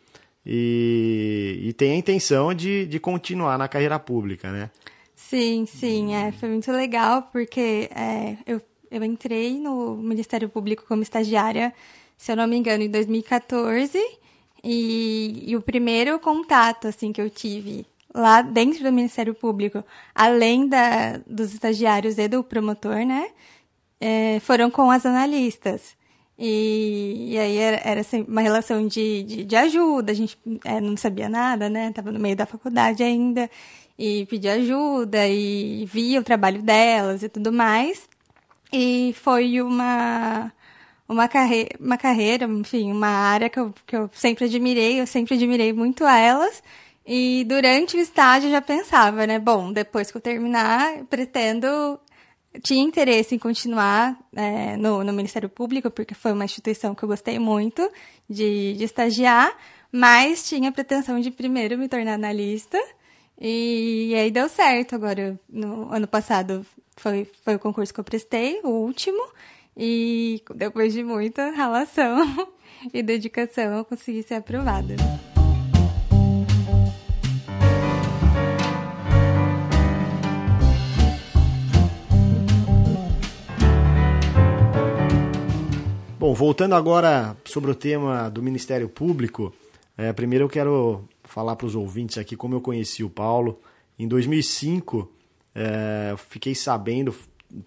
E, 0.46 1.60
e, 1.64 1.74
tem 1.74 1.94
a 1.94 1.96
intenção 1.96 2.54
de, 2.54 2.86
de 2.86 3.00
continuar 3.00 3.58
na 3.58 3.68
carreira 3.68 3.98
pública, 3.98 4.52
né? 4.52 4.70
Sim, 5.16 5.66
sim, 5.66 6.14
é, 6.14 6.32
foi 6.32 6.50
muito 6.50 6.72
legal, 6.72 7.24
porque 7.32 7.90
é, 7.96 8.38
eu, 8.46 8.62
eu 8.92 9.04
entrei 9.04 9.60
no 9.60 9.96
Ministério 9.96 10.48
Público 10.48 10.84
como 10.88 11.02
estagiária, 11.02 11.74
se 12.16 12.32
eu 12.32 12.36
não 12.36 12.48
me 12.48 12.56
engano, 12.56 12.84
em 12.84 12.90
2014, 12.90 13.98
e, 14.64 15.44
e 15.48 15.56
o 15.56 15.62
primeiro 15.62 16.20
contato, 16.20 16.88
assim, 16.88 17.12
que 17.12 17.22
eu 17.22 17.30
tive 17.30 17.86
lá 18.14 18.42
dentro 18.44 18.84
do 18.84 18.92
Ministério 18.92 19.34
Público, 19.34 19.84
além 20.14 20.68
da, 20.68 21.18
dos 21.26 21.54
estagiários 21.54 22.20
e 22.20 22.28
do 22.28 22.44
promotor, 22.44 23.06
né, 23.06 23.30
é, 24.00 24.40
foram 24.42 24.70
com 24.70 24.92
as 24.92 25.06
analistas. 25.06 25.96
E, 26.38 27.30
e 27.32 27.40
aí 27.40 27.58
era, 27.58 27.82
era 27.84 28.02
assim, 28.02 28.26
uma 28.28 28.42
relação 28.42 28.88
de, 28.88 29.24
de, 29.24 29.44
de, 29.46 29.56
ajuda, 29.56 30.12
a 30.12 30.16
gente 30.16 30.38
é, 30.66 30.82
não 30.82 30.98
sabia 30.98 31.30
nada, 31.30 31.70
né? 31.70 31.92
Tava 31.94 32.12
no 32.12 32.20
meio 32.20 32.36
da 32.36 32.46
faculdade 32.46 33.04
ainda, 33.04 33.50
e 33.98 34.26
pedia 34.26 34.54
ajuda, 34.54 35.28
e 35.28 35.86
via 35.86 36.20
o 36.20 36.24
trabalho 36.24 36.62
delas 36.62 37.24
e 37.24 37.30
tudo 37.30 37.54
mais. 37.54 38.08
E 38.72 39.16
foi 39.22 39.62
uma, 39.62 40.52
uma, 41.08 41.28
carre 41.28 41.70
uma 41.80 41.98
carreira, 41.98 42.46
enfim, 42.46 42.92
uma 42.92 43.08
área 43.08 43.50
que 43.50 43.60
eu, 43.60 43.74
que 43.88 43.96
eu 43.96 44.10
sempre 44.14 44.46
admirei, 44.46 45.00
eu 45.00 45.08
sempre 45.08 45.36
admirei 45.36 45.72
muito 45.74 46.04
elas. 46.06 46.62
E 47.08 47.46
durante 47.48 47.96
o 47.98 48.00
estágio 48.00 48.48
eu 48.48 48.52
já 48.52 48.62
pensava, 48.62 49.28
né? 49.28 49.40
Bom, 49.40 49.72
depois 49.72 50.12
que 50.12 50.18
eu 50.18 50.22
terminar, 50.22 51.06
pretendo 51.10 52.00
tinha 52.62 52.84
interesse 52.84 53.36
em 53.36 53.40
continuar 53.40 54.18
é, 54.36 54.78
no, 54.78 55.04
no, 55.04 55.14
Ministério 55.14 55.50
Público, 55.50 55.90
porque 55.90 56.14
foi 56.14 56.32
uma 56.32 56.46
instituição 56.46 56.94
que 56.96 57.04
eu 57.04 57.10
gostei 57.10 57.40
muito 57.40 57.90
de, 58.30 58.74
de 58.74 58.84
estagiar, 58.84 59.56
mas 59.92 60.48
tinha 60.48 60.70
a 60.70 60.72
pretensão 60.72 61.20
de 61.20 61.32
primeiro 61.32 61.78
me 61.78 61.88
tornar 61.88 62.14
analista. 62.14 62.78
E, 63.40 64.10
e 64.12 64.16
aí 64.16 64.32
deu 64.32 64.48
certo. 64.48 64.96
Agora, 64.96 65.40
no 65.50 65.92
ano 65.92 66.08
passado, 66.08 66.66
foi, 66.96 67.30
foi 67.44 67.56
o 67.56 67.60
concurso 67.60 67.94
que 67.94 68.00
eu 68.00 68.04
prestei, 68.04 68.60
o 68.64 68.70
último, 68.70 69.22
e 69.76 70.42
depois 70.56 70.94
de 70.94 71.04
muita 71.04 71.52
relação 71.52 72.48
e 72.94 73.04
dedicação, 73.04 73.78
eu 73.78 73.86
consegui 73.86 74.24
ser 74.24 74.36
aprovada. 74.36 74.96
Bom, 86.26 86.34
voltando 86.34 86.74
agora 86.74 87.38
sobre 87.46 87.70
o 87.70 87.76
tema 87.76 88.30
do 88.30 88.42
Ministério 88.42 88.90
Público, 88.90 89.54
é, 89.96 90.12
primeiro 90.12 90.46
eu 90.46 90.50
quero 90.50 91.08
falar 91.24 91.56
para 91.56 91.68
os 91.68 91.76
ouvintes 91.76 92.18
aqui 92.18 92.36
como 92.36 92.56
eu 92.56 92.62
conheci 92.62 93.04
o 93.04 93.10
Paulo. 93.12 93.62
Em 94.00 94.08
2005, 94.08 95.08
é, 95.54 96.16
fiquei 96.28 96.56
sabendo, 96.56 97.14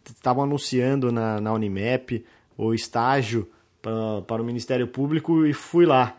estavam 0.05 0.42
anunciando 0.42 1.12
na, 1.12 1.40
na 1.40 1.53
Unimap 1.53 2.25
o 2.57 2.75
estágio 2.75 3.49
pra, 3.81 4.23
para 4.27 4.42
o 4.42 4.44
Ministério 4.44 4.88
Público 4.88 5.47
e 5.47 5.53
fui 5.53 5.87
lá. 5.87 6.16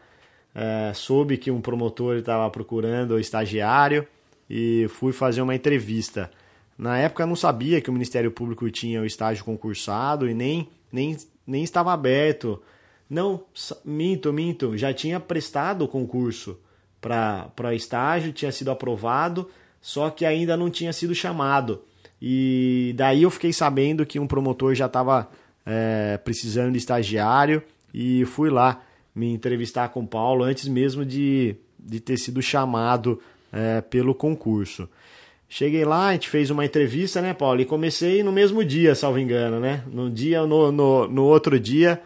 É, 0.55 0.93
soube 0.95 1.37
que 1.37 1.51
um 1.51 1.59
promotor 1.59 2.15
estava 2.15 2.49
procurando 2.49 3.19
estagiário 3.19 4.07
e 4.49 4.87
fui 4.87 5.11
fazer 5.11 5.41
uma 5.41 5.55
entrevista. 5.55 6.31
Na 6.77 6.97
época 6.97 7.23
eu 7.23 7.27
não 7.27 7.35
sabia 7.35 7.81
que 7.81 7.89
o 7.89 7.93
Ministério 7.93 8.31
Público 8.31 8.71
tinha 8.71 9.01
o 9.01 9.05
estágio 9.05 9.43
concursado 9.43 10.25
e 10.25 10.33
nem, 10.33 10.69
nem, 10.89 11.17
nem 11.49 11.63
estava 11.63 11.91
aberto. 11.91 12.61
Não, 13.09 13.43
minto, 13.83 14.31
minto, 14.31 14.77
já 14.77 14.93
tinha 14.93 15.19
prestado 15.19 15.83
o 15.83 15.87
concurso 15.87 16.59
para 17.01 17.73
estágio, 17.73 18.31
tinha 18.31 18.51
sido 18.51 18.69
aprovado, 18.69 19.49
só 19.81 20.09
que 20.09 20.25
ainda 20.25 20.55
não 20.55 20.69
tinha 20.69 20.93
sido 20.93 21.15
chamado. 21.15 21.81
E 22.21 22.93
daí 22.95 23.23
eu 23.23 23.31
fiquei 23.31 23.51
sabendo 23.51 24.05
que 24.05 24.19
um 24.19 24.27
promotor 24.27 24.75
já 24.75 24.85
estava 24.85 25.29
é, 25.65 26.17
precisando 26.17 26.73
de 26.73 26.77
estagiário 26.77 27.63
e 27.93 28.25
fui 28.25 28.49
lá 28.49 28.81
me 29.15 29.33
entrevistar 29.33 29.89
com 29.89 30.01
o 30.01 30.07
Paulo 30.07 30.43
antes 30.43 30.67
mesmo 30.67 31.05
de, 31.05 31.55
de 31.79 31.99
ter 31.99 32.17
sido 32.17 32.41
chamado 32.41 33.19
é, 33.51 33.81
pelo 33.81 34.13
concurso. 34.13 34.87
Cheguei 35.51 35.83
lá, 35.83 36.09
a 36.09 36.13
gente 36.13 36.29
fez 36.29 36.51
uma 36.51 36.63
entrevista, 36.63 37.23
né, 37.23 37.33
Paulo? 37.33 37.59
E 37.59 37.65
comecei 37.65 38.21
no 38.21 38.31
mesmo 38.31 38.63
dia, 38.63 38.93
salvo 38.93 39.17
engano, 39.17 39.59
né? 39.59 39.83
No 39.91 40.07
dia, 40.07 40.45
no, 40.45 40.71
no, 40.71 41.07
no 41.07 41.23
outro 41.23 41.59
dia. 41.59 41.99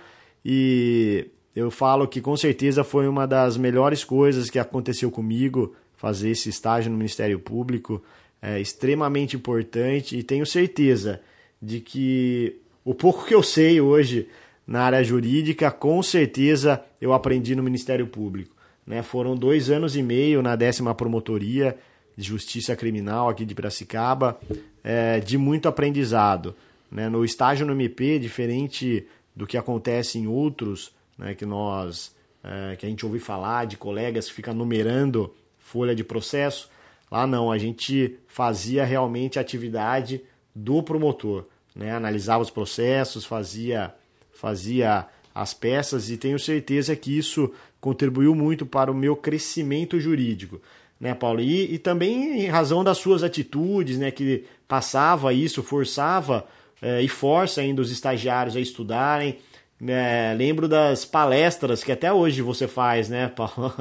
E 0.45 1.27
eu 1.53 1.69
falo 1.69 2.07
que 2.07 2.21
com 2.21 2.37
certeza 2.37 2.85
foi 2.85 3.05
uma 3.05 3.27
das 3.27 3.57
melhores 3.57 4.05
coisas 4.05 4.49
que 4.49 4.57
aconteceu 4.57 5.11
comigo 5.11 5.75
fazer 5.97 6.29
esse 6.29 6.47
estágio 6.47 6.89
no 6.89 6.97
Ministério 6.97 7.37
Público. 7.37 8.01
É 8.41 8.61
extremamente 8.61 9.35
importante 9.35 10.17
e 10.17 10.23
tenho 10.23 10.45
certeza 10.45 11.19
de 11.61 11.81
que 11.81 12.55
o 12.85 12.93
pouco 12.93 13.25
que 13.25 13.35
eu 13.35 13.43
sei 13.43 13.81
hoje 13.81 14.27
na 14.65 14.83
área 14.83 15.03
jurídica, 15.03 15.69
com 15.69 16.01
certeza 16.01 16.81
eu 17.01 17.11
aprendi 17.11 17.57
no 17.57 17.63
Ministério 17.63 18.07
Público. 18.07 18.55
Né? 18.87 19.03
Foram 19.03 19.35
dois 19.35 19.69
anos 19.69 19.97
e 19.97 20.01
meio 20.01 20.41
na 20.41 20.55
décima 20.55 20.95
promotoria 20.95 21.77
de 22.15 22.23
justiça 22.23 22.75
criminal 22.75 23.29
aqui 23.29 23.45
de 23.45 23.55
Piracicaba, 23.55 24.39
é, 24.83 25.19
de 25.19 25.37
muito 25.37 25.67
aprendizado. 25.67 26.55
Né? 26.91 27.09
No 27.09 27.25
estágio 27.25 27.65
no 27.65 27.73
MP, 27.73 28.19
diferente 28.19 29.07
do 29.35 29.47
que 29.47 29.57
acontece 29.57 30.19
em 30.19 30.27
outros, 30.27 30.93
né, 31.17 31.33
que 31.33 31.45
nós 31.45 32.13
é, 32.43 32.75
que 32.75 32.85
a 32.85 32.89
gente 32.89 33.05
ouve 33.05 33.19
falar 33.19 33.65
de 33.65 33.77
colegas 33.77 34.27
que 34.27 34.33
ficam 34.33 34.53
numerando 34.53 35.33
folha 35.57 35.95
de 35.95 36.03
processo, 36.03 36.69
lá 37.09 37.25
não, 37.25 37.51
a 37.51 37.57
gente 37.57 38.17
fazia 38.27 38.83
realmente 38.83 39.39
a 39.39 39.41
atividade 39.41 40.21
do 40.53 40.83
promotor, 40.83 41.45
né? 41.75 41.91
analisava 41.91 42.43
os 42.43 42.49
processos, 42.49 43.25
fazia 43.25 43.93
fazia 44.33 45.07
as 45.33 45.53
peças 45.53 46.09
e 46.09 46.17
tenho 46.17 46.37
certeza 46.37 46.95
que 46.95 47.17
isso 47.17 47.51
contribuiu 47.79 48.35
muito 48.35 48.65
para 48.65 48.91
o 48.91 48.95
meu 48.95 49.15
crescimento 49.15 49.99
jurídico, 49.99 50.61
né, 50.99 51.13
Paulo? 51.13 51.41
E, 51.41 51.73
e 51.73 51.77
também 51.77 52.45
em 52.45 52.47
razão 52.47 52.83
das 52.83 52.97
suas 52.97 53.23
atitudes, 53.23 53.97
né, 53.97 54.11
que 54.11 54.45
passava 54.67 55.33
isso, 55.33 55.63
forçava 55.63 56.45
é, 56.81 57.01
e 57.01 57.07
força 57.07 57.61
ainda 57.61 57.81
os 57.81 57.91
estagiários 57.91 58.55
a 58.55 58.59
estudarem. 58.59 59.37
É, 59.85 60.33
lembro 60.37 60.67
das 60.67 61.03
palestras 61.03 61.83
que 61.83 61.91
até 61.91 62.11
hoje 62.11 62.41
você 62.41 62.67
faz, 62.67 63.09
né, 63.09 63.27
Paulo? 63.35 63.73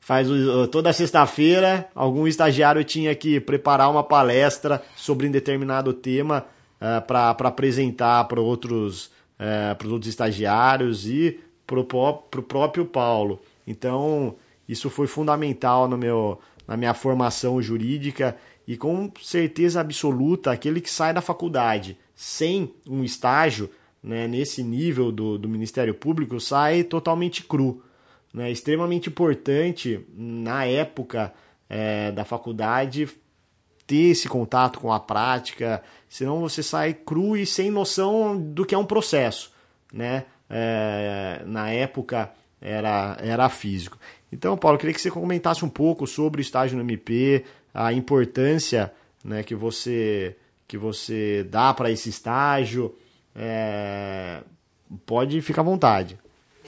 faz 0.00 0.26
toda 0.72 0.90
sexta-feira 0.90 1.86
algum 1.94 2.26
estagiário 2.26 2.82
tinha 2.82 3.14
que 3.14 3.38
preparar 3.40 3.90
uma 3.90 4.02
palestra 4.02 4.82
sobre 4.96 5.26
um 5.26 5.30
determinado 5.30 5.92
tema 5.92 6.46
uh, 6.80 7.06
para 7.06 7.30
apresentar 7.30 8.24
para 8.24 8.40
outros 8.40 9.10
é, 9.38 9.74
para 9.74 9.86
os 9.86 9.92
outros 9.92 10.08
estagiários 10.08 11.06
e 11.06 11.38
para 11.66 11.78
o 11.78 11.84
próprio 12.42 12.86
Paulo. 12.86 13.40
Então, 13.66 14.34
isso 14.68 14.90
foi 14.90 15.06
fundamental 15.06 15.88
no 15.88 15.96
meu, 15.96 16.38
na 16.66 16.76
minha 16.76 16.94
formação 16.94 17.60
jurídica 17.62 18.36
e 18.66 18.76
com 18.76 19.10
certeza 19.22 19.80
absoluta, 19.80 20.52
aquele 20.52 20.80
que 20.80 20.90
sai 20.90 21.14
da 21.14 21.22
faculdade 21.22 21.96
sem 22.14 22.74
um 22.86 23.02
estágio 23.02 23.70
né, 24.02 24.28
nesse 24.28 24.62
nível 24.62 25.10
do, 25.10 25.38
do 25.38 25.48
Ministério 25.48 25.94
Público 25.94 26.38
sai 26.38 26.84
totalmente 26.84 27.42
cru. 27.44 27.82
Né, 28.32 28.50
extremamente 28.50 29.08
importante 29.08 30.04
na 30.14 30.66
época 30.66 31.32
é, 31.68 32.12
da 32.12 32.24
faculdade 32.24 33.08
ter 33.86 34.10
esse 34.10 34.28
contato 34.28 34.78
com 34.80 34.92
a 34.92 35.00
prática, 35.00 35.82
senão 36.10 36.40
você 36.40 36.62
sai 36.62 36.92
cru 36.92 37.36
e 37.36 37.46
sem 37.46 37.70
noção 37.70 38.38
do 38.38 38.66
que 38.66 38.74
é 38.74 38.78
um 38.78 38.84
processo, 38.84 39.50
né? 39.90 40.26
É, 40.50 41.42
na 41.46 41.70
época 41.70 42.30
era, 42.60 43.16
era 43.20 43.48
físico. 43.48 43.98
Então, 44.30 44.56
Paulo, 44.56 44.76
eu 44.76 44.80
queria 44.80 44.94
que 44.94 45.00
você 45.00 45.10
comentasse 45.10 45.64
um 45.64 45.68
pouco 45.68 46.06
sobre 46.06 46.40
o 46.40 46.42
estágio 46.42 46.76
no 46.76 46.82
MP, 46.82 47.44
a 47.72 47.92
importância 47.92 48.92
né, 49.24 49.42
que, 49.42 49.54
você, 49.54 50.36
que 50.66 50.76
você 50.76 51.46
dá 51.50 51.72
para 51.72 51.90
esse 51.90 52.08
estágio. 52.08 52.94
É, 53.34 54.42
pode 55.06 55.40
ficar 55.40 55.62
à 55.62 55.64
vontade. 55.64 56.18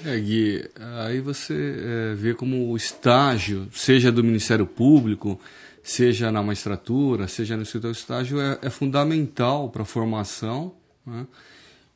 É, 0.04 0.18
Gui, 0.18 0.66
aí 1.04 1.20
você 1.20 1.52
é, 1.52 2.14
vê 2.14 2.32
como 2.32 2.70
o 2.70 2.76
estágio, 2.76 3.68
seja 3.72 4.10
do 4.10 4.24
Ministério 4.24 4.66
Público, 4.66 5.38
seja 5.82 6.32
na 6.32 6.42
magistratura, 6.42 7.28
seja 7.28 7.56
no 7.56 7.66
seu 7.66 7.90
estágio, 7.90 8.40
é, 8.40 8.58
é 8.62 8.70
fundamental 8.70 9.68
para 9.68 9.82
a 9.82 9.86
formação 9.86 10.74
né? 11.06 11.26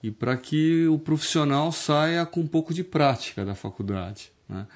e 0.02 0.10
para 0.10 0.36
que 0.36 0.86
o 0.86 0.98
profissional 0.98 1.72
saia 1.72 2.26
com 2.26 2.40
um 2.40 2.46
pouco 2.46 2.74
de 2.74 2.84
prática 2.84 3.42
da 3.44 3.54
faculdade. 3.54 4.30
Né? 4.48 4.66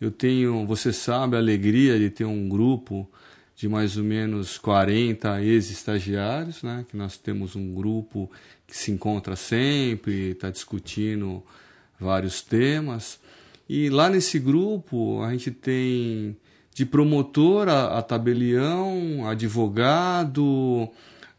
Eu 0.00 0.10
tenho, 0.10 0.66
você 0.66 0.92
sabe, 0.92 1.36
a 1.36 1.38
alegria 1.38 1.98
de 1.98 2.10
ter 2.10 2.24
um 2.24 2.48
grupo 2.48 3.08
de 3.56 3.68
mais 3.68 3.96
ou 3.96 4.04
menos 4.04 4.56
40 4.56 5.42
ex-estagiários, 5.42 6.62
né? 6.62 6.86
que 6.88 6.96
nós 6.96 7.16
temos 7.16 7.56
um 7.56 7.72
grupo 7.72 8.30
que 8.66 8.76
se 8.76 8.92
encontra 8.92 9.34
sempre, 9.34 10.30
está 10.30 10.48
discutindo 10.48 11.42
vários 11.98 12.40
temas. 12.40 13.18
E 13.68 13.90
lá 13.90 14.08
nesse 14.08 14.38
grupo 14.38 15.22
a 15.24 15.32
gente 15.32 15.50
tem 15.50 16.36
de 16.72 16.86
promotor 16.86 17.68
a, 17.68 17.98
a 17.98 18.02
tabelião, 18.02 19.28
advogado, 19.28 20.88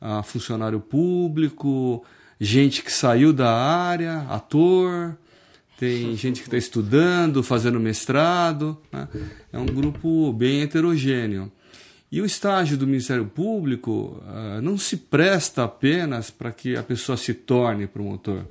a 0.01 0.21
funcionário 0.21 0.81
público, 0.81 2.03
gente 2.37 2.83
que 2.83 2.91
saiu 2.91 3.31
da 3.31 3.49
área, 3.49 4.25
ator, 4.29 5.17
tem 5.79 6.13
gente 6.17 6.41
que 6.41 6.47
está 6.47 6.57
estudando, 6.57 7.41
fazendo 7.41 7.79
mestrado. 7.79 8.77
Né? 8.91 9.07
É 9.53 9.57
um 9.57 9.65
grupo 9.65 10.33
bem 10.33 10.61
heterogêneo. 10.61 11.49
E 12.11 12.21
o 12.21 12.25
estágio 12.25 12.75
do 12.75 12.85
Ministério 12.85 13.25
Público 13.25 14.21
uh, 14.27 14.61
não 14.61 14.77
se 14.77 14.97
presta 14.97 15.63
apenas 15.63 16.29
para 16.29 16.51
que 16.51 16.75
a 16.75 16.83
pessoa 16.83 17.15
se 17.15 17.33
torne 17.33 17.87
promotor. 17.87 18.43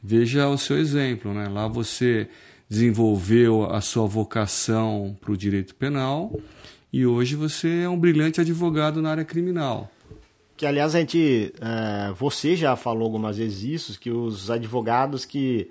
Veja 0.00 0.46
o 0.46 0.56
seu 0.56 0.78
exemplo, 0.78 1.34
né? 1.34 1.48
Lá 1.48 1.66
você 1.66 2.28
desenvolveu 2.68 3.64
a 3.64 3.80
sua 3.80 4.06
vocação 4.06 5.16
para 5.20 5.32
o 5.32 5.36
direito 5.36 5.74
penal 5.74 6.38
e 6.92 7.04
hoje 7.04 7.34
você 7.34 7.80
é 7.82 7.88
um 7.88 7.98
brilhante 7.98 8.40
advogado 8.40 9.02
na 9.02 9.10
área 9.10 9.24
criminal. 9.24 9.90
Que 10.56 10.66
aliás 10.66 10.94
a 10.94 11.00
gente, 11.00 11.52
é, 11.60 12.12
você 12.12 12.54
já 12.54 12.76
falou 12.76 13.04
algumas 13.04 13.38
vezes 13.38 13.62
isso, 13.62 13.98
que 13.98 14.10
os 14.10 14.50
advogados 14.50 15.24
que 15.24 15.70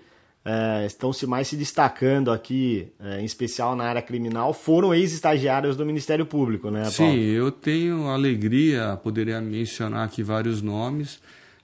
é, 0.49 0.85
estão 0.85 1.11
se 1.11 1.27
mais 1.27 1.49
se 1.49 1.57
destacando 1.57 2.31
aqui, 2.31 2.87
é, 3.01 3.19
em 3.19 3.25
especial 3.25 3.75
na 3.75 3.83
área 3.83 4.01
criminal, 4.01 4.53
foram 4.53 4.95
ex-estagiários 4.95 5.75
do 5.75 5.85
Ministério 5.85 6.25
Público, 6.25 6.71
né, 6.71 6.83
Paulo? 6.83 7.13
Sim, 7.13 7.19
eu 7.19 7.51
tenho 7.51 8.07
alegria, 8.07 8.97
poderia 9.03 9.41
mencionar 9.41 10.05
aqui 10.05 10.23
vários 10.23 10.61
nomes 10.61 11.19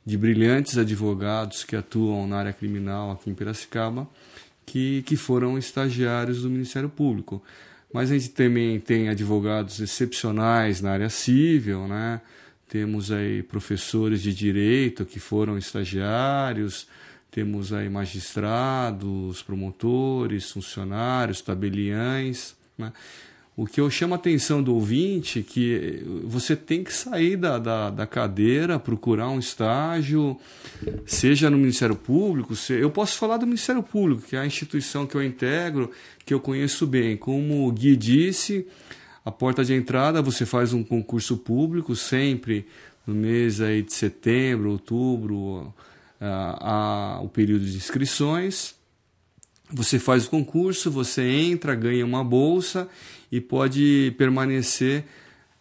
de 0.06 0.17
brilhantes 0.17 0.78
advogados 0.78 1.63
que 1.63 1.78
atuam 1.78 2.28
na 2.28 2.39
área 2.39 2.52
criminal 2.52 3.12
aqui 3.12 3.30
em 3.30 3.34
Piracicaba 3.34 4.06
que, 4.65 5.02
que 5.04 5.15
foram 5.15 5.58
estagiários 5.58 6.41
do 6.41 6.50
Ministério 6.50 6.89
Público. 6.89 7.41
Mas 7.93 8.12
a 8.12 8.15
gente 8.15 8.32
também 8.32 8.82
tem 8.82 9.08
advogados 9.08 9.80
excepcionais 9.80 10.82
na 10.82 10.91
área 10.91 11.10
civil, 11.10 11.88
né? 11.88 12.19
temos 12.67 13.12
aí 13.12 13.43
professores 13.43 14.22
de 14.22 14.34
direito 14.34 15.06
que 15.06 15.19
foram 15.19 15.58
estagiários, 15.58 16.88
temos 17.34 17.74
aí 17.74 17.89
magistrados, 17.89 19.41
promotores, 19.41 20.52
funcionários, 20.52 21.41
tabeliães. 21.41 22.56
Né? 22.78 22.93
O 23.58 23.65
que 23.65 23.82
eu 23.82 23.89
chamo 23.89 24.13
a 24.13 24.17
atenção 24.17 24.62
do 24.62 24.76
ouvinte 24.76 25.39
é 25.39 25.41
que 25.41 26.04
você 26.24 26.56
tem 26.56 26.84
que 26.84 26.93
sair 26.93 27.36
da, 27.36 27.58
da, 27.58 27.89
da 27.89 28.06
cadeira, 28.06 28.78
procurar 28.78 29.30
um 29.30 29.39
estágio, 29.39 30.39
seja 31.08 31.50
no 31.50 31.58
Ministério 31.58 31.96
Público, 31.96 32.56
se, 32.56 32.74
eu 32.74 32.91
posso 32.91 33.17
falar 33.17 33.38
do 33.38 33.48
Ministério 33.48 33.82
Público, 33.82 34.22
que 34.22 34.36
é 34.36 34.39
a 34.39 34.46
instituição 34.46 35.08
que 35.08 35.15
eu 35.15 35.24
integro, 35.24 35.89
que 36.24 36.36
eu 36.36 36.39
conheço 36.39 36.86
bem. 36.86 37.17
Como 37.17 37.67
o 37.67 37.72
Gui 37.72 37.96
disse, 37.96 38.67
a 39.26 39.32
porta 39.32 39.65
de 39.65 39.74
entrada 39.74 40.22
você 40.22 40.46
faz 40.46 40.72
um 40.72 40.84
concurso 40.84 41.38
público 41.38 41.96
sempre 41.96 42.67
no 43.08 43.15
mês 43.15 43.60
aí 43.60 43.82
de 43.82 43.91
setembro, 43.91 44.69
outubro, 44.72 45.74
a, 46.19 47.17
a, 47.17 47.21
o 47.21 47.30
período 47.30 47.65
de 47.65 47.76
inscrições 47.76 48.76
você 49.73 49.97
faz 49.97 50.28
o 50.28 50.30
concurso, 50.30 50.91
você 50.91 51.23
entra, 51.23 51.73
ganha 51.73 52.06
uma 52.06 52.23
bolsa 52.23 52.88
e 53.32 53.41
pode 53.41 54.13
permanecer 54.17 55.04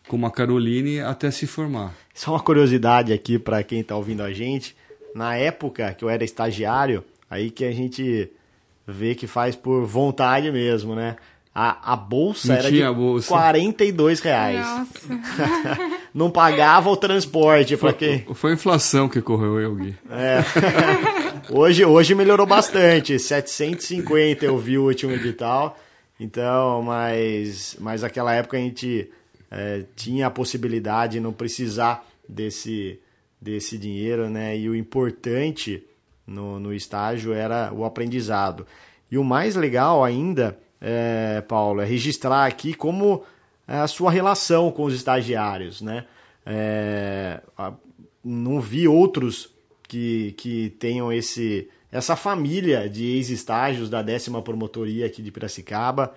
como 0.07 0.27
a 0.27 0.31
Caroline 0.31 1.01
até 1.01 1.31
se 1.31 1.47
formar. 1.47 1.95
Só 2.15 2.33
uma 2.33 2.41
curiosidade 2.41 3.13
aqui 3.13 3.39
para 3.39 3.63
quem 3.63 3.81
está 3.81 3.97
ouvindo 3.97 4.23
a 4.23 4.33
gente. 4.33 4.77
Na 5.15 5.37
época 5.37 5.95
que 5.95 6.05
eu 6.05 6.11
era 6.11 6.25
estagiário, 6.25 7.03
aí 7.31 7.51
que 7.51 7.65
a 7.65 7.73
gente 7.73 8.31
vê 8.87 9.15
que 9.15 9.27
faz 9.27 9.57
por 9.57 9.87
vontade 9.87 10.51
mesmo, 10.51 10.95
né? 10.95 11.17
A, 11.55 11.93
a 11.93 11.97
bolsa 11.97 12.49
Não 12.49 12.55
era 12.57 12.69
tinha 12.69 12.89
de 12.89 12.95
bolsa. 12.95 13.29
42 13.29 14.21
reais. 14.21 14.67
Nossa. 14.67 15.21
Não 16.15 16.31
pagava 16.31 16.91
o 16.91 16.97
transporte 16.97 17.77
para 17.77 17.93
quem. 17.93 18.27
Foi 18.35 18.51
a 18.51 18.55
inflação 18.55 19.09
que 19.09 19.23
correu 19.23 19.59
eu, 19.59 19.75
Gui. 19.75 19.97
Hoje, 21.51 21.85
hoje 21.85 22.15
melhorou 22.15 22.47
bastante, 22.47 23.19
750 23.19 24.45
eu 24.45 24.57
vi 24.57 24.79
o 24.79 24.85
último 24.85 25.13
edital. 25.13 25.77
Então, 26.21 26.83
mas, 26.83 27.77
mas 27.81 28.03
naquela 28.03 28.33
época 28.33 28.57
a 28.57 28.61
gente 28.61 29.11
é, 29.51 29.83
tinha 29.97 30.29
a 30.29 30.31
possibilidade 30.31 31.15
de 31.15 31.21
não 31.21 31.33
precisar 31.33 32.07
desse, 32.29 33.01
desse 33.41 33.77
dinheiro, 33.77 34.31
né? 34.31 34.57
E 34.57 34.69
o 34.69 34.75
importante 34.75 35.83
no, 36.27 36.61
no 36.61 36.73
estágio 36.73 37.33
era 37.33 37.73
o 37.73 37.85
aprendizado. 37.85 38.67
E 39.11 39.19
o 39.19 39.25
mais 39.25 39.57
legal 39.57 40.05
ainda, 40.05 40.59
é, 40.81 41.43
Paulo, 41.47 41.81
é 41.81 41.85
registrar 41.85 42.47
aqui 42.47 42.73
como 42.73 43.17
é 43.17 43.21
a 43.67 43.87
sua 43.87 44.11
relação 44.11 44.71
com 44.71 44.85
os 44.85 44.95
estagiários, 44.95 45.81
né? 45.81 46.05
É, 46.45 47.41
não 48.25 48.61
vi 48.61 48.89
outros 48.89 49.53
que, 49.89 50.33
que 50.37 50.71
tenham 50.79 51.13
esse, 51.13 51.69
essa 51.91 52.17
família 52.17 52.89
de 52.89 53.05
ex-estágios 53.05 53.91
da 53.91 54.03
décima 54.03 54.43
promotoria 54.43 55.07
aqui 55.07 55.23
de 55.23 55.31
Piracicaba. 55.31 56.15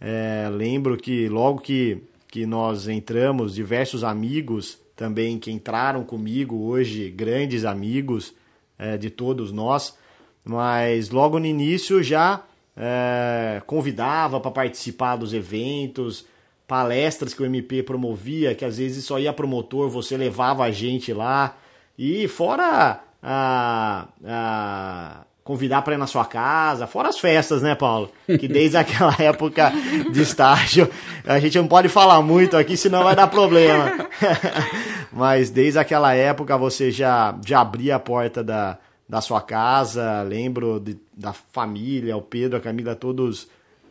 É, 0.00 0.48
lembro 0.50 0.96
que 0.96 1.28
logo 1.28 1.60
que, 1.60 2.02
que 2.28 2.46
nós 2.46 2.88
entramos, 2.88 3.54
diversos 3.54 4.04
amigos 4.04 4.78
também 4.96 5.38
que 5.38 5.50
entraram 5.50 6.02
comigo 6.02 6.56
hoje, 6.56 7.10
grandes 7.10 7.64
amigos 7.64 8.34
é, 8.78 8.96
de 8.96 9.10
todos 9.10 9.52
nós, 9.52 9.96
mas 10.44 11.10
logo 11.10 11.38
no 11.38 11.46
início 11.46 12.02
já 12.02 12.42
é, 12.76 13.62
convidava 13.66 14.40
para 14.40 14.50
participar 14.50 15.16
dos 15.16 15.32
eventos, 15.32 16.24
palestras 16.68 17.32
que 17.32 17.42
o 17.42 17.46
MP 17.46 17.82
promovia, 17.82 18.54
que 18.54 18.64
às 18.64 18.76
vezes 18.76 19.02
só 19.06 19.18
ia 19.18 19.32
promotor, 19.32 19.88
você 19.88 20.18
levava 20.18 20.64
a 20.64 20.70
gente 20.70 21.14
lá. 21.14 21.56
E 21.98 22.28
fora 22.28 23.00
a, 23.22 24.06
a 24.24 25.20
convidar 25.42 25.80
para 25.80 25.94
ir 25.94 25.96
na 25.96 26.06
sua 26.06 26.26
casa, 26.26 26.86
fora 26.86 27.08
as 27.08 27.18
festas, 27.18 27.62
né, 27.62 27.74
Paulo? 27.74 28.12
Que 28.26 28.46
desde 28.46 28.76
aquela 28.78 29.16
época 29.18 29.72
de 30.12 30.20
estágio, 30.20 30.90
a 31.24 31.40
gente 31.40 31.56
não 31.56 31.66
pode 31.66 31.88
falar 31.88 32.20
muito 32.20 32.54
aqui, 32.54 32.76
senão 32.76 33.02
vai 33.02 33.16
dar 33.16 33.28
problema. 33.28 34.06
Mas 35.10 35.48
desde 35.48 35.78
aquela 35.78 36.14
época 36.14 36.56
você 36.58 36.90
já, 36.90 37.34
já 37.46 37.62
abria 37.62 37.96
a 37.96 37.98
porta 37.98 38.44
da, 38.44 38.76
da 39.08 39.22
sua 39.22 39.40
casa, 39.40 40.20
lembro 40.20 40.78
de, 40.78 40.98
da 41.16 41.32
família, 41.32 42.14
o 42.14 42.20
Pedro, 42.20 42.58
a 42.58 42.60
Camila, 42.60 42.94
todos 42.94 43.48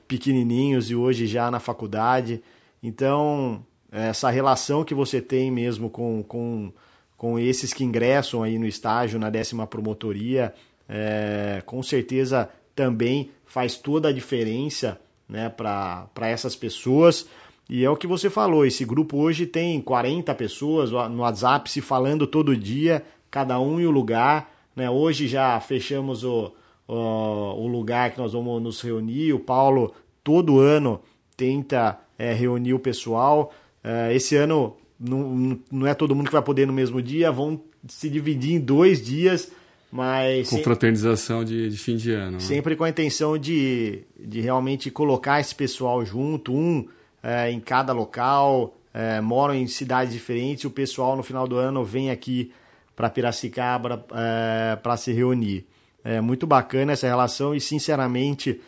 pequenininhos 0.07 0.91
e 0.91 0.95
hoje 0.95 1.25
já 1.25 1.49
na 1.49 1.59
faculdade. 1.59 2.39
Então, 2.88 3.65
essa 3.91 4.30
relação 4.30 4.86
que 4.86 4.93
você 4.93 5.19
tem 5.19 5.52
mesmo 5.52 5.89
com, 5.89 6.23
com, 6.23 6.71
com 7.17 7.38
esses 7.38 7.73
que 7.73 7.84
ingressam 7.84 8.41
aí 8.41 8.58
no 8.58 8.65
estágio, 8.65 9.19
na 9.19 9.30
décima 9.30 9.67
promotoria, 9.67 10.54
é, 10.88 11.62
com 11.65 11.84
certeza 11.84 12.50
também 12.73 13.30
faz 13.45 13.76
toda 13.76 14.08
a 14.08 14.13
diferença 14.13 14.97
né, 15.28 15.50
para 15.50 16.08
essas 16.21 16.56
pessoas. 16.56 17.28
E 17.69 17.84
é 17.84 17.89
o 17.89 17.97
que 17.97 18.08
você 18.08 18.30
falou, 18.30 18.65
esse 18.65 18.86
grupo 18.86 19.17
hoje 19.17 19.45
tem 19.45 19.82
40 19.82 20.34
pessoas 20.36 20.89
no 20.89 21.23
WhatsApp 21.23 21.69
se 21.69 21.82
falando 21.82 22.26
todo 22.26 22.56
dia, 22.56 23.04
cada 23.30 23.60
um 23.60 23.82
em 23.82 23.86
um 23.86 23.91
lugar. 23.91 24.50
Né? 24.73 24.89
Hoje 24.89 25.28
já 25.28 25.60
fechamos 25.60 26.23
o, 26.23 26.54
o, 26.88 26.93
o 26.93 27.67
lugar 27.67 28.12
que 28.12 28.17
nós 28.17 28.32
vamos 28.32 28.62
nos 28.63 28.80
reunir. 28.80 29.34
O 29.34 29.39
Paulo, 29.39 29.93
todo 30.23 30.62
ano, 30.62 31.02
tenta 31.36 32.00
é, 32.17 32.34
reunir 32.34 32.73
o 32.73 32.80
pessoal. 32.80 33.53
É, 33.84 34.13
esse 34.13 34.36
ano 34.36 34.75
não, 34.99 35.60
não 35.71 35.88
é 35.88 35.93
todo 35.93 36.15
mundo 36.15 36.27
que 36.27 36.34
vai 36.34 36.41
poder 36.41 36.65
no 36.65 36.73
mesmo 36.73 37.01
dia, 37.01 37.32
vão 37.32 37.62
se 37.88 38.10
dividir 38.10 38.56
em 38.56 38.60
dois 38.60 39.03
dias, 39.03 39.51
mas. 39.91 40.49
Com 40.49 40.58
fraternização 40.63 41.43
de, 41.43 41.69
de 41.69 41.77
fim 41.77 41.95
de 41.95 42.12
ano. 42.12 42.34
né? 42.34 42.39
Sempre 42.39 42.75
com 42.75 42.84
a 42.84 42.89
intenção 42.89 43.38
de, 43.38 44.01
de 44.19 44.41
realmente 44.41 44.91
colocar 44.91 45.39
esse 45.39 45.56
pessoal 45.56 46.03
junto, 46.06 46.53
um 46.53 46.88
é, 47.21 47.51
em 47.51 47.60
cada 47.60 47.93
local, 47.93 48.75
é, 48.93 49.21
moram 49.21 49.53
em 49.53 49.67
cidades 49.67 50.13
diferentes, 50.13 50.65
o 50.65 50.71
pessoal 50.71 51.15
no 51.15 51.23
final 51.23 51.47
do 51.47 51.56
ano 51.56 51.84
vem 51.84 52.10
aqui 52.10 52.51
para 52.95 53.10
Piracicaba 53.10 54.06
é, 54.12 54.75
para 54.77 54.97
se 54.97 55.12
reunir. 55.13 55.65
É 56.03 56.21
muito 56.21 56.47
bacana 56.47 56.93
essa 56.93 57.06
relação 57.06 57.53
e, 57.53 57.60
sinceramente, 57.60 58.60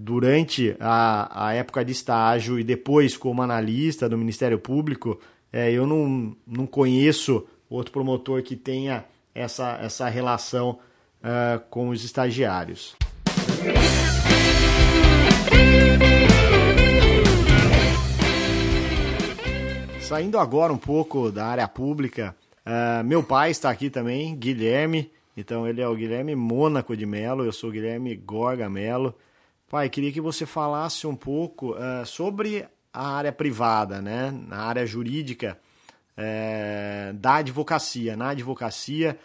durante 0.00 0.76
a, 0.78 1.48
a 1.48 1.54
época 1.54 1.84
de 1.84 1.90
estágio 1.90 2.56
e 2.58 2.62
depois 2.62 3.16
como 3.16 3.42
analista 3.42 4.08
do 4.08 4.16
Ministério 4.16 4.56
Público, 4.56 5.18
é, 5.52 5.72
eu 5.72 5.88
não, 5.88 6.36
não 6.46 6.66
conheço 6.66 7.44
outro 7.68 7.92
promotor 7.92 8.40
que 8.44 8.54
tenha 8.54 9.04
essa, 9.34 9.76
essa 9.82 10.08
relação 10.08 10.78
é, 11.20 11.60
com 11.68 11.88
os 11.88 12.04
estagiários. 12.04 12.94
Saindo 20.00 20.38
agora 20.38 20.72
um 20.72 20.78
pouco 20.78 21.30
da 21.32 21.44
área 21.44 21.66
pública, 21.66 22.34
uh, 22.64 23.04
meu 23.04 23.22
pai 23.22 23.50
está 23.50 23.68
aqui 23.68 23.90
também, 23.90 24.34
Guilherme. 24.34 25.10
Então 25.36 25.68
ele 25.68 25.82
é 25.82 25.88
o 25.88 25.94
Guilherme 25.94 26.34
Mônaco 26.34 26.96
de 26.96 27.04
Melo, 27.04 27.44
eu 27.44 27.52
sou 27.52 27.68
o 27.68 27.72
Guilherme 27.72 28.16
Gorga 28.16 28.70
Melo. 28.70 29.14
Pai, 29.68 29.90
queria 29.90 30.10
que 30.10 30.20
você 30.20 30.46
falasse 30.46 31.06
um 31.06 31.14
pouco 31.14 31.72
uh, 31.72 32.06
sobre 32.06 32.66
a 32.90 33.06
área 33.06 33.30
privada, 33.30 34.00
né? 34.00 34.30
Na 34.30 34.60
área 34.62 34.86
jurídica 34.86 35.58
uh, 36.16 37.12
da 37.12 37.34
advocacia. 37.34 38.16
Na 38.16 38.30
advocacia, 38.30 39.18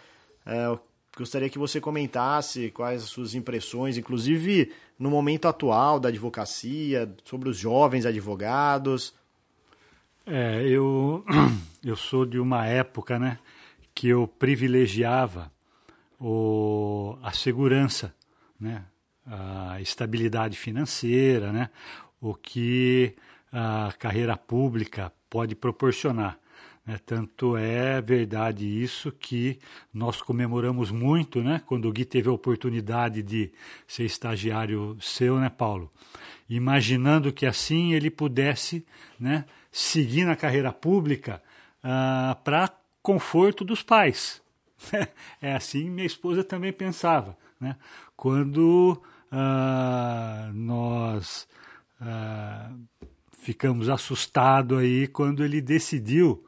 uh, 0.45 0.77
gostaria 1.15 1.49
que 1.49 1.58
você 1.58 1.79
comentasse 1.79 2.69
quais 2.71 3.03
as 3.03 3.10
suas 3.10 3.36
impressões, 3.36 3.97
inclusive 3.97 4.73
no 4.99 5.10
momento 5.10 5.47
atual 5.47 5.97
da 5.97 6.10
advocacia, 6.10 7.10
sobre 7.23 7.47
os 7.47 7.58
jovens 7.58 8.06
advogados. 8.06 9.13
É, 10.25 10.62
eu, 10.67 11.23
eu 11.82 11.95
sou 11.95 12.25
de 12.25 12.38
uma 12.38 12.67
época 12.67 13.17
né, 13.17 13.39
que 13.95 14.10
eu 14.10 14.27
privilegiava 14.27 15.49
o, 16.19 17.17
a 17.23 17.32
segurança, 17.32 18.13
né, 18.60 18.84
a 19.25 19.79
estabilidade 19.81 20.57
financeira, 20.57 21.51
né, 21.51 21.69
o 22.19 22.33
que 22.33 23.15
a 23.51 23.93
carreira 23.97 24.36
pública 24.36 25.12
pode 25.29 25.55
proporcionar. 25.55 26.38
Né? 26.86 26.99
Tanto 27.05 27.55
é 27.55 28.01
verdade 28.01 28.65
isso 28.65 29.12
que 29.12 29.59
nós 29.93 30.21
comemoramos 30.21 30.91
muito 30.91 31.41
né, 31.41 31.62
quando 31.65 31.88
o 31.88 31.91
Gui 31.91 32.05
teve 32.05 32.29
a 32.29 32.33
oportunidade 32.33 33.23
de 33.23 33.51
ser 33.88 34.03
estagiário 34.03 34.97
seu, 34.99 35.39
né, 35.39 35.49
Paulo? 35.49 35.91
Imaginando 36.49 37.31
que 37.31 37.45
assim 37.45 37.93
ele 37.93 38.09
pudesse 38.09 38.86
né, 39.19 39.45
seguir 39.71 40.25
na 40.25 40.36
carreira 40.36 40.71
pública 40.71 41.41
uh, 41.83 42.36
para 42.43 42.69
conforto 43.01 43.63
dos 43.63 43.81
pais. 43.81 44.42
é 45.41 45.53
assim 45.53 45.89
minha 45.89 46.05
esposa 46.05 46.43
também 46.43 46.73
pensava. 46.73 47.37
Né? 47.59 47.75
Quando 48.15 49.01
uh, 49.31 50.53
nós 50.53 51.47
uh, 52.01 52.79
ficamos 53.31 53.89
assustados 53.89 54.79
aí 54.79 55.07
quando 55.07 55.43
ele 55.43 55.61
decidiu 55.61 56.43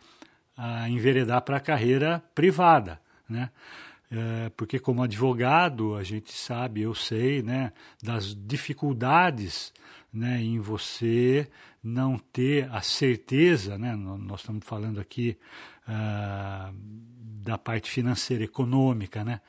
enveredar 0.88 1.42
para 1.42 1.58
a 1.58 1.60
carreira 1.60 2.24
privada. 2.34 3.02
Né? 3.28 3.50
É, 4.12 4.50
porque 4.56 4.80
como 4.80 5.04
advogado 5.04 5.96
a 5.96 6.04
gente 6.04 6.32
sabe, 6.32 6.82
eu 6.82 6.94
sei, 6.94 7.42
né, 7.42 7.74
das 8.02 8.36
dificuldades 8.36 9.74
né, 10.14 10.42
em 10.42 10.60
você 10.60 11.50
não 11.84 12.18
ter 12.18 12.70
a 12.72 12.82
certeza, 12.82 13.78
né, 13.78 13.96
nós 13.96 14.42
estamos 14.42 14.66
falando 14.66 15.00
aqui 15.00 15.38
da 17.46 17.58
parte 17.60 17.92
financeira, 17.92 18.44
econômica, 18.44 19.24
né, 19.24 19.40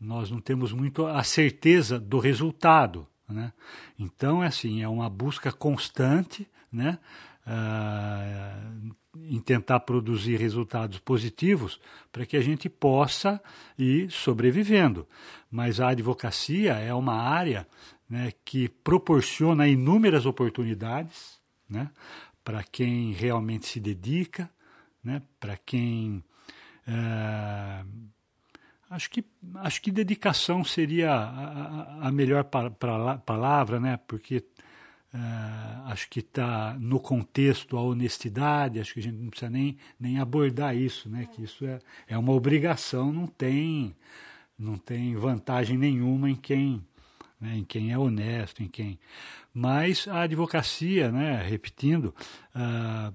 nós 0.00 0.30
não 0.30 0.40
temos 0.40 0.72
muito 0.72 1.06
a 1.06 1.22
certeza 1.22 2.00
do 2.00 2.18
resultado. 2.18 3.06
Né? 3.28 3.52
Então, 3.98 4.42
é 4.42 4.46
assim, 4.46 4.82
é 4.82 4.88
uma 4.88 5.08
busca 5.10 5.52
constante 5.52 6.48
né, 6.72 6.98
uh, 7.46 8.94
em 9.14 9.38
tentar 9.40 9.80
produzir 9.80 10.36
resultados 10.38 10.98
positivos 10.98 11.78
para 12.10 12.26
que 12.26 12.36
a 12.36 12.40
gente 12.40 12.68
possa 12.68 13.40
ir 13.78 14.10
sobrevivendo. 14.10 15.06
Mas 15.50 15.80
a 15.80 15.88
advocacia 15.88 16.74
é 16.74 16.92
uma 16.92 17.14
área 17.14 17.66
né, 18.08 18.32
que 18.44 18.68
proporciona 18.68 19.68
inúmeras 19.68 20.26
oportunidades 20.26 21.38
né, 21.68 21.90
para 22.42 22.62
quem 22.62 23.12
realmente 23.12 23.66
se 23.66 23.80
dedica, 23.80 24.50
né, 25.02 25.22
para 25.38 25.56
quem. 25.56 26.24
É, 26.86 27.84
acho, 28.90 29.10
que, 29.10 29.24
acho 29.56 29.82
que 29.82 29.90
dedicação 29.90 30.64
seria 30.64 31.12
a, 31.12 32.08
a 32.08 32.12
melhor 32.12 32.44
pa, 32.44 32.70
pra, 32.70 33.18
palavra, 33.18 33.80
né, 33.80 33.98
porque 34.06 34.44
Uh, 35.14 35.86
acho 35.86 36.10
que 36.10 36.18
está 36.18 36.74
no 36.76 36.98
contexto 36.98 37.76
a 37.76 37.80
honestidade, 37.80 38.80
acho 38.80 38.94
que 38.94 38.98
a 38.98 39.02
gente 39.04 39.16
não 39.16 39.30
precisa 39.30 39.48
nem, 39.48 39.76
nem 39.98 40.18
abordar 40.18 40.76
isso, 40.76 41.08
né? 41.08 41.28
que 41.32 41.44
isso 41.44 41.64
é, 41.64 41.78
é 42.08 42.18
uma 42.18 42.32
obrigação, 42.32 43.12
não 43.12 43.28
tem, 43.28 43.94
não 44.58 44.76
tem 44.76 45.14
vantagem 45.14 45.78
nenhuma 45.78 46.28
em 46.28 46.34
quem, 46.34 46.84
né, 47.40 47.58
em 47.58 47.62
quem 47.62 47.92
é 47.92 47.98
honesto, 47.98 48.60
em 48.60 48.66
quem. 48.66 48.98
Mas 49.52 50.08
a 50.08 50.22
advocacia, 50.22 51.12
né, 51.12 51.40
repetindo, 51.42 52.12
uh, 52.52 53.14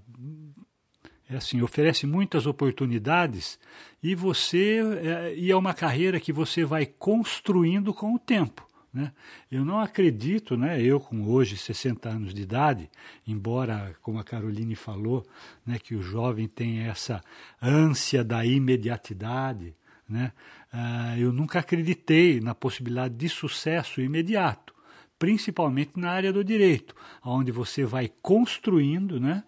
é 1.29 1.37
assim, 1.37 1.61
oferece 1.61 2.07
muitas 2.07 2.47
oportunidades 2.47 3.59
e 4.01 4.15
você 4.15 4.79
é, 5.03 5.35
e 5.35 5.51
é 5.51 5.55
uma 5.55 5.73
carreira 5.73 6.19
que 6.19 6.33
você 6.33 6.65
vai 6.65 6.87
construindo 6.87 7.93
com 7.93 8.15
o 8.15 8.19
tempo. 8.19 8.67
Né? 8.91 9.11
Eu 9.51 9.63
não 9.63 9.79
acredito, 9.79 10.57
né, 10.57 10.81
eu 10.81 10.99
com 10.99 11.23
hoje 11.27 11.55
60 11.55 12.09
anos 12.09 12.33
de 12.33 12.41
idade, 12.41 12.89
embora, 13.27 13.95
como 14.01 14.17
a 14.17 14.23
Caroline 14.23 14.75
falou, 14.75 15.23
né, 15.63 15.77
que 15.77 15.93
o 15.93 16.01
jovem 16.01 16.47
tem 16.47 16.79
essa 16.79 17.21
ânsia 17.61 18.23
da 18.23 18.43
imediatidade, 18.43 19.75
né, 20.07 20.31
uh, 20.73 21.19
eu 21.19 21.31
nunca 21.31 21.59
acreditei 21.59 22.39
na 22.39 22.55
possibilidade 22.55 23.13
de 23.13 23.29
sucesso 23.29 24.01
imediato, 24.01 24.73
principalmente 25.19 25.91
na 25.99 26.11
área 26.11 26.31
do 26.33 26.43
direito, 26.43 26.95
onde 27.23 27.51
você 27.51 27.83
vai 27.83 28.09
construindo, 28.21 29.19
né, 29.19 29.43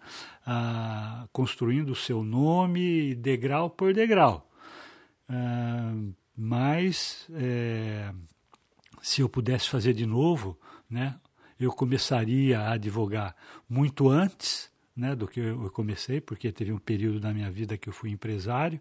construindo 1.32 1.90
o 1.90 1.96
seu 1.96 2.22
nome 2.22 3.14
degrau 3.14 3.70
por 3.70 3.94
degrau. 3.94 4.48
Uh, 5.28 6.14
mas 6.36 7.26
é, 7.34 8.12
se 9.00 9.22
eu 9.22 9.28
pudesse 9.28 9.68
fazer 9.68 9.94
de 9.94 10.04
novo, 10.04 10.58
né, 10.90 11.14
eu 11.58 11.72
começaria 11.72 12.60
a 12.60 12.72
advogar 12.72 13.34
muito 13.68 14.08
antes 14.08 14.70
né, 14.94 15.14
do 15.14 15.26
que 15.26 15.40
eu 15.40 15.70
comecei, 15.70 16.20
porque 16.20 16.52
teve 16.52 16.72
um 16.72 16.78
período 16.78 17.20
da 17.20 17.32
minha 17.32 17.50
vida 17.50 17.78
que 17.78 17.88
eu 17.88 17.92
fui 17.92 18.10
empresário, 18.10 18.80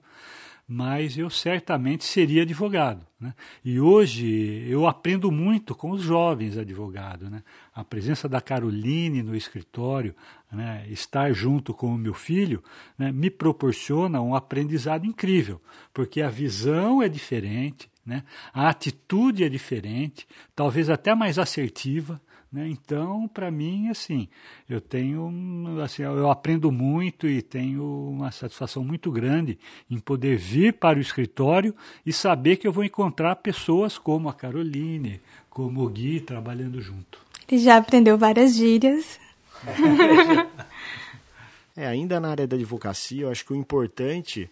mas 0.74 1.18
eu 1.18 1.30
certamente 1.30 2.06
seria 2.06 2.44
advogado. 2.44 3.06
Né? 3.20 3.34
E 3.64 3.78
hoje 3.78 4.66
eu 4.70 4.88
aprendo 4.88 5.30
muito 5.30 5.76
com 5.76 5.92
os 5.92 6.02
jovens 6.02 6.58
advogados. 6.58 7.30
Né? 7.30 7.44
A 7.76 7.84
presença 7.84 8.30
da 8.30 8.40
Caroline 8.40 9.22
no 9.22 9.36
escritório, 9.36 10.16
né, 10.50 10.86
estar 10.90 11.34
junto 11.34 11.74
com 11.74 11.88
o 11.88 11.98
meu 11.98 12.14
filho, 12.14 12.64
né, 12.98 13.12
me 13.12 13.30
proporciona 13.30 14.22
um 14.22 14.34
aprendizado 14.34 15.06
incrível, 15.06 15.62
porque 15.94 16.22
a 16.22 16.30
visão 16.30 17.04
é 17.04 17.10
diferente, 17.10 17.92
né? 18.06 18.24
A 18.54 18.70
atitude 18.70 19.44
é 19.44 19.50
diferente, 19.50 20.26
talvez 20.56 20.90
até 20.90 21.14
mais 21.14 21.38
assertiva. 21.38 22.20
Né? 22.52 22.68
Então, 22.68 23.30
para 23.30 23.50
mim, 23.50 23.88
assim, 23.90 24.28
eu 24.70 24.82
tenho, 24.82 25.80
assim, 25.82 26.04
eu 26.04 26.30
aprendo 26.30 26.70
muito 26.72 27.28
e 27.28 27.42
tenho 27.42 28.10
uma 28.10 28.30
satisfação 28.30 28.84
muito 28.84 29.10
grande 29.10 29.58
em 29.90 29.98
poder 29.98 30.36
vir 30.36 30.74
para 30.74 31.00
o 31.00 31.02
escritório 31.02 31.74
e 32.06 32.12
saber 32.12 32.58
que 32.58 32.68
eu 32.68 32.74
vou 32.74 32.84
encontrar 32.84 33.38
pessoas 33.38 33.98
como 33.98 34.28
a 34.28 34.34
Caroline, 34.34 35.22
como 35.50 35.82
o 35.82 35.90
Gui, 35.90 36.20
trabalhando 36.20 36.82
junto. 36.82 37.20
Ele 37.48 37.62
já 37.62 37.78
aprendeu 37.78 38.18
várias 38.18 38.56
gírias. 38.56 39.18
é, 41.76 41.88
ainda 41.88 42.20
na 42.20 42.32
área 42.32 42.48
da 42.48 42.58
advocacia, 42.58 43.24
eu 43.24 43.32
acho 43.32 43.46
que 43.46 43.54
o 43.54 43.56
importante 43.56 44.50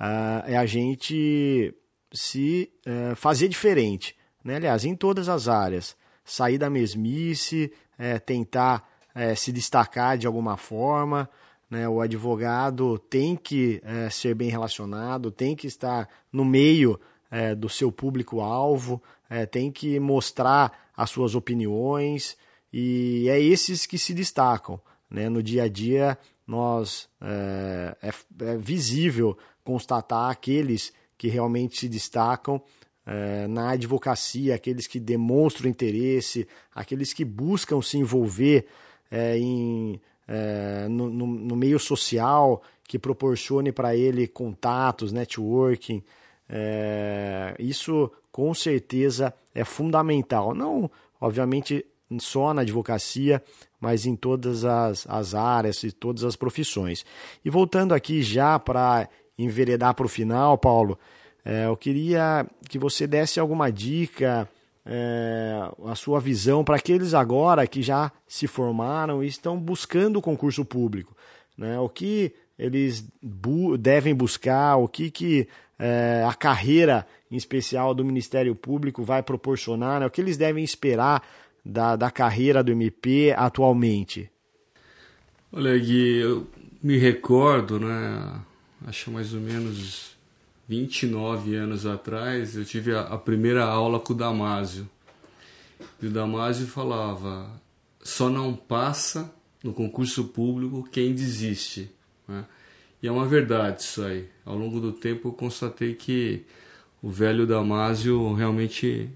uh, 0.00 0.44
é 0.46 0.56
a 0.56 0.64
gente 0.64 1.74
se 2.10 2.70
é, 2.86 3.14
fazer 3.14 3.48
diferente. 3.48 4.16
Né? 4.42 4.56
Aliás, 4.56 4.84
em 4.84 4.94
todas 4.94 5.28
as 5.28 5.48
áreas. 5.48 5.96
Sair 6.24 6.58
da 6.58 6.70
mesmice, 6.70 7.72
é, 7.98 8.18
tentar 8.18 8.88
é, 9.14 9.34
se 9.34 9.52
destacar 9.52 10.18
de 10.18 10.26
alguma 10.26 10.56
forma. 10.56 11.28
Né? 11.70 11.88
O 11.88 12.00
advogado 12.00 12.98
tem 12.98 13.36
que 13.36 13.80
é, 13.84 14.10
ser 14.10 14.34
bem 14.34 14.48
relacionado, 14.48 15.30
tem 15.30 15.54
que 15.54 15.66
estar 15.66 16.08
no 16.32 16.44
meio 16.44 17.00
é, 17.30 17.54
do 17.54 17.68
seu 17.68 17.90
público-alvo, 17.90 19.02
é, 19.28 19.46
tem 19.46 19.70
que 19.70 19.98
mostrar 19.98 20.90
as 20.96 21.10
suas 21.10 21.34
opiniões. 21.34 22.36
E 22.72 23.28
é 23.28 23.40
esses 23.40 23.86
que 23.86 23.98
se 23.98 24.12
destacam. 24.12 24.80
Né? 25.10 25.28
No 25.28 25.42
dia 25.42 25.64
a 25.64 25.68
dia, 25.68 26.18
nós 26.46 27.08
é, 27.20 27.96
é 28.02 28.56
visível 28.56 29.36
constatar 29.62 30.30
aqueles 30.30 30.92
que 31.16 31.28
realmente 31.28 31.78
se 31.78 31.88
destacam 31.88 32.60
é, 33.06 33.46
na 33.46 33.70
advocacia, 33.70 34.54
aqueles 34.54 34.86
que 34.86 34.98
demonstram 34.98 35.68
interesse, 35.68 36.46
aqueles 36.74 37.12
que 37.12 37.24
buscam 37.24 37.80
se 37.82 37.98
envolver 37.98 38.66
é, 39.10 39.36
em, 39.36 40.00
é, 40.26 40.86
no, 40.88 41.10
no, 41.10 41.26
no, 41.26 41.56
meio 41.56 41.78
social, 41.78 42.62
que 42.86 42.98
proporcione 42.98 43.72
para 43.72 43.94
ele 43.96 44.26
contatos, 44.26 45.12
networking. 45.12 46.02
isso 47.58 48.10
com 48.30 48.52
certeza 48.52 49.32
é 49.54 49.64
fundamental. 49.64 50.54
Não, 50.54 50.90
obviamente, 51.20 51.84
só 52.18 52.52
na 52.52 52.62
advocacia, 52.62 53.42
mas 53.80 54.06
em 54.06 54.16
todas 54.16 54.64
as, 54.64 55.06
as 55.08 55.34
áreas 55.34 55.82
e 55.82 55.92
todas 55.92 56.24
as 56.24 56.36
profissões. 56.36 57.04
E 57.44 57.50
voltando 57.50 57.92
aqui 57.92 58.22
já 58.22 58.58
para 58.58 59.08
enveredar 59.38 59.94
para 59.94 60.06
o 60.06 60.08
final, 60.08 60.56
Paulo, 60.56 60.98
é, 61.44 61.66
eu 61.66 61.76
queria 61.76 62.46
que 62.68 62.78
você 62.78 63.06
desse 63.06 63.38
alguma 63.38 63.70
dica, 63.70 64.48
é, 64.86 65.60
a 65.86 65.94
sua 65.94 66.20
visão 66.20 66.64
para 66.64 66.76
aqueles 66.76 67.14
agora 67.14 67.66
que 67.66 67.82
já 67.82 68.10
se 68.26 68.46
formaram 68.46 69.22
e 69.22 69.26
estão 69.26 69.58
buscando 69.58 70.18
o 70.18 70.22
concurso 70.22 70.64
público. 70.64 71.16
Né? 71.56 71.78
O 71.78 71.88
que 71.88 72.32
eles 72.58 73.06
bu 73.22 73.76
devem 73.76 74.14
buscar, 74.14 74.76
o 74.76 74.88
que, 74.88 75.10
que 75.10 75.48
é, 75.78 76.24
a 76.26 76.34
carreira 76.34 77.06
em 77.30 77.36
especial 77.36 77.94
do 77.94 78.04
Ministério 78.04 78.54
Público 78.54 79.02
vai 79.02 79.22
proporcionar, 79.22 80.00
né? 80.00 80.06
o 80.06 80.10
que 80.10 80.20
eles 80.20 80.36
devem 80.36 80.64
esperar 80.64 81.22
da, 81.64 81.96
da 81.96 82.10
carreira 82.10 82.62
do 82.62 82.72
MP 82.72 83.34
atualmente. 83.36 84.30
Olha, 85.52 85.78
Gui, 85.78 86.18
eu 86.18 86.46
me 86.82 86.96
recordo, 86.96 87.78
né? 87.78 88.40
acho 88.86 89.10
mais 89.10 89.32
ou 89.32 89.40
menos 89.40 90.13
29 90.68 91.54
anos 91.54 91.86
atrás, 91.86 92.56
eu 92.56 92.64
tive 92.64 92.94
a, 92.94 93.02
a 93.02 93.18
primeira 93.18 93.64
aula 93.64 94.00
com 94.00 94.12
o 94.12 94.16
Damásio. 94.16 94.88
E 96.00 96.06
o 96.06 96.10
Damásio 96.10 96.66
falava: 96.66 97.50
só 98.02 98.28
não 98.28 98.54
passa 98.54 99.32
no 99.62 99.72
concurso 99.72 100.24
público 100.24 100.88
quem 100.90 101.14
desiste. 101.14 101.90
Né? 102.26 102.44
E 103.02 103.06
é 103.06 103.12
uma 103.12 103.26
verdade 103.26 103.82
isso 103.82 104.02
aí. 104.02 104.28
Ao 104.44 104.56
longo 104.56 104.80
do 104.80 104.92
tempo 104.92 105.28
eu 105.28 105.32
constatei 105.32 105.94
que 105.94 106.44
o 107.02 107.10
velho 107.10 107.46
Damásio 107.46 108.32
realmente 108.32 109.10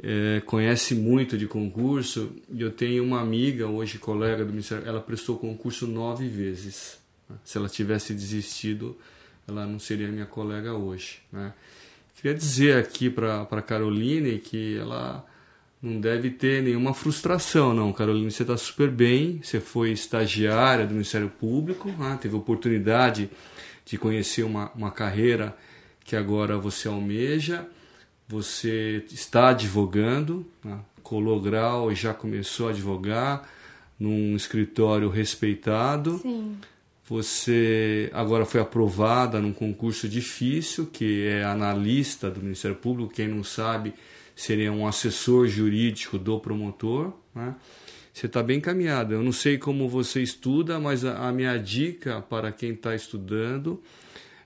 é, 0.00 0.40
conhece 0.46 0.94
muito 0.94 1.36
de 1.36 1.46
concurso. 1.46 2.32
E 2.48 2.60
eu 2.60 2.70
tenho 2.70 3.02
uma 3.02 3.20
amiga, 3.20 3.66
hoje 3.66 3.98
colega 3.98 4.44
do 4.44 4.52
Ministério, 4.52 4.86
ela 4.86 5.00
prestou 5.00 5.36
concurso 5.36 5.86
nove 5.86 6.28
vezes. 6.28 6.98
Se 7.44 7.58
ela 7.58 7.68
tivesse 7.68 8.14
desistido, 8.14 8.96
ela 9.46 9.66
não 9.66 9.78
seria 9.78 10.08
minha 10.08 10.26
colega 10.26 10.72
hoje. 10.74 11.18
Né? 11.32 11.52
Queria 12.16 12.34
dizer 12.36 12.78
aqui 12.78 13.10
para 13.10 13.42
a 13.42 13.62
Caroline 13.62 14.38
que 14.38 14.78
ela 14.78 15.24
não 15.82 16.00
deve 16.00 16.30
ter 16.30 16.62
nenhuma 16.62 16.94
frustração, 16.94 17.74
não. 17.74 17.92
Caroline, 17.92 18.30
você 18.30 18.42
está 18.42 18.56
super 18.56 18.90
bem, 18.90 19.40
você 19.42 19.60
foi 19.60 19.90
estagiária 19.90 20.86
do 20.86 20.94
Ministério 20.94 21.28
Público, 21.28 21.90
né? 21.90 22.18
teve 22.20 22.34
oportunidade 22.34 23.28
de 23.84 23.98
conhecer 23.98 24.44
uma, 24.44 24.70
uma 24.74 24.90
carreira 24.90 25.54
que 26.02 26.16
agora 26.16 26.56
você 26.56 26.88
almeja, 26.88 27.66
você 28.26 29.04
está 29.10 29.50
advogando, 29.50 30.46
né? 30.64 30.78
colou 31.02 31.38
grau 31.40 31.92
e 31.92 31.94
já 31.94 32.14
começou 32.14 32.68
a 32.68 32.70
advogar 32.70 33.46
num 34.00 34.34
escritório 34.34 35.10
respeitado. 35.10 36.18
Sim. 36.18 36.56
Você 37.06 38.10
agora 38.14 38.46
foi 38.46 38.60
aprovada 38.60 39.38
num 39.38 39.52
concurso 39.52 40.08
difícil, 40.08 40.86
que 40.86 41.26
é 41.26 41.44
analista 41.44 42.30
do 42.30 42.40
Ministério 42.40 42.76
Público. 42.76 43.12
Quem 43.12 43.28
não 43.28 43.44
sabe, 43.44 43.92
seria 44.34 44.72
um 44.72 44.86
assessor 44.86 45.46
jurídico 45.46 46.18
do 46.18 46.40
promotor. 46.40 47.12
Né? 47.34 47.54
Você 48.12 48.24
está 48.24 48.42
bem 48.42 48.56
encaminhado. 48.56 49.12
Eu 49.12 49.22
não 49.22 49.32
sei 49.32 49.58
como 49.58 49.86
você 49.86 50.22
estuda, 50.22 50.80
mas 50.80 51.04
a, 51.04 51.28
a 51.28 51.32
minha 51.32 51.58
dica 51.58 52.22
para 52.22 52.50
quem 52.50 52.72
está 52.72 52.94
estudando 52.94 53.82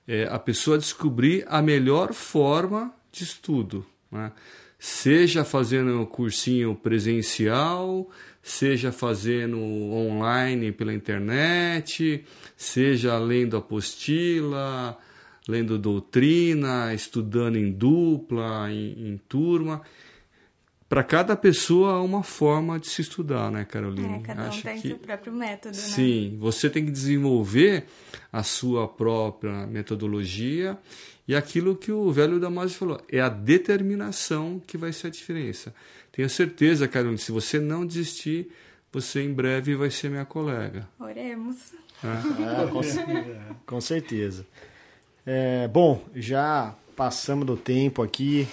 é 0.07 0.25
a 0.25 0.39
pessoa 0.39 0.79
descobrir 0.79 1.45
a 1.49 1.63
melhor 1.63 2.13
forma 2.13 2.93
de 3.13 3.23
estudo. 3.23 3.87
Né? 4.11 4.33
seja 4.79 5.45
fazendo 5.45 6.07
cursinho 6.07 6.75
presencial, 6.75 8.09
seja 8.41 8.93
fazendo 8.93 9.59
online 9.59 10.71
pela 10.71 10.95
internet, 10.95 12.25
seja 12.59 13.17
lendo 13.17 13.57
apostila, 13.57 14.99
lendo 15.47 15.79
doutrina, 15.79 16.93
estudando 16.93 17.57
em 17.57 17.71
dupla, 17.71 18.69
em, 18.71 19.11
em 19.11 19.17
turma. 19.29 19.81
Para 20.89 21.05
cada 21.05 21.37
pessoa 21.37 21.93
há 21.93 22.03
uma 22.03 22.25
forma 22.25 22.81
de 22.81 22.89
se 22.89 23.01
estudar, 23.01 23.53
né, 23.53 23.65
Carolina? 23.65 24.17
É, 24.17 24.21
cada 24.21 24.43
um 24.43 24.49
Acho 24.49 24.63
tem 24.63 24.81
que... 24.81 24.89
seu 24.89 24.99
próprio 24.99 25.33
método, 25.33 25.77
né? 25.77 25.83
Sim, 25.83 26.37
você 26.41 26.69
tem 26.69 26.85
que 26.85 26.91
desenvolver 26.91 27.85
a 28.33 28.43
sua 28.43 28.89
própria 28.89 29.67
metodologia 29.67 30.77
e 31.29 31.37
aquilo 31.37 31.77
que 31.77 31.93
o 31.93 32.11
velho 32.11 32.41
Damasio 32.41 32.77
falou, 32.77 33.01
é 33.09 33.21
a 33.21 33.29
determinação 33.29 34.61
que 34.67 34.77
vai 34.77 34.93
ser 34.93 35.09
a 35.09 35.11
diferença. 35.11 35.73
Tenho 36.11 36.29
certeza, 36.29 36.89
Carolina, 36.89 37.19
se 37.19 37.31
você 37.31 37.61
não 37.61 37.87
desistir, 37.87 38.51
você 38.91 39.23
em 39.23 39.33
breve 39.33 39.77
vai 39.77 39.91
ser 39.91 40.11
minha 40.11 40.25
colega. 40.25 40.89
Oremos. 40.99 41.75
É, 42.05 42.67
com, 42.67 42.81
com, 43.67 43.81
certeza. 43.81 44.47
É, 45.27 45.69
bom, 45.69 46.03
já 46.15 46.75
passamos 46.97 47.47
do 47.47 47.57
tempo 47.57 48.03
aqui. 48.03 48.47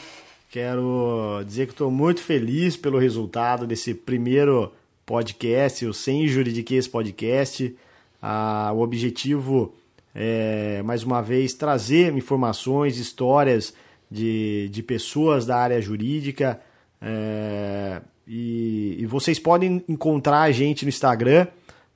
Quero 0.50 1.44
dizer 1.46 1.66
que 1.68 1.74
estou 1.74 1.92
muito 1.92 2.22
feliz 2.22 2.78
pelo 2.78 2.98
resultado 2.98 3.68
desse 3.68 3.94
primeiro 3.94 4.72
podcast, 5.06 5.86
o 5.86 5.94
Sem 5.94 6.28
Juridiquês 6.28 6.88
Podcast. 6.88 7.76
Ah, 8.22 8.72
o 8.74 8.80
objetivo 8.80 9.76
é, 10.16 10.82
mais 10.84 11.04
uma 11.04 11.22
vez, 11.22 11.54
trazer 11.54 12.14
informações, 12.14 12.98
histórias 12.98 13.74
de, 14.10 14.70
de 14.70 14.82
pessoas 14.82 15.46
da 15.46 15.58
área 15.58 15.82
jurídica. 15.82 16.62
É, 17.02 18.02
e, 18.26 18.96
e, 19.00 19.06
vocês 19.06 19.38
podem 19.38 19.84
encontrar 19.90 20.44
a 20.44 20.52
gente 20.52 20.86
no 20.86 20.90
Instagram. 20.90 21.48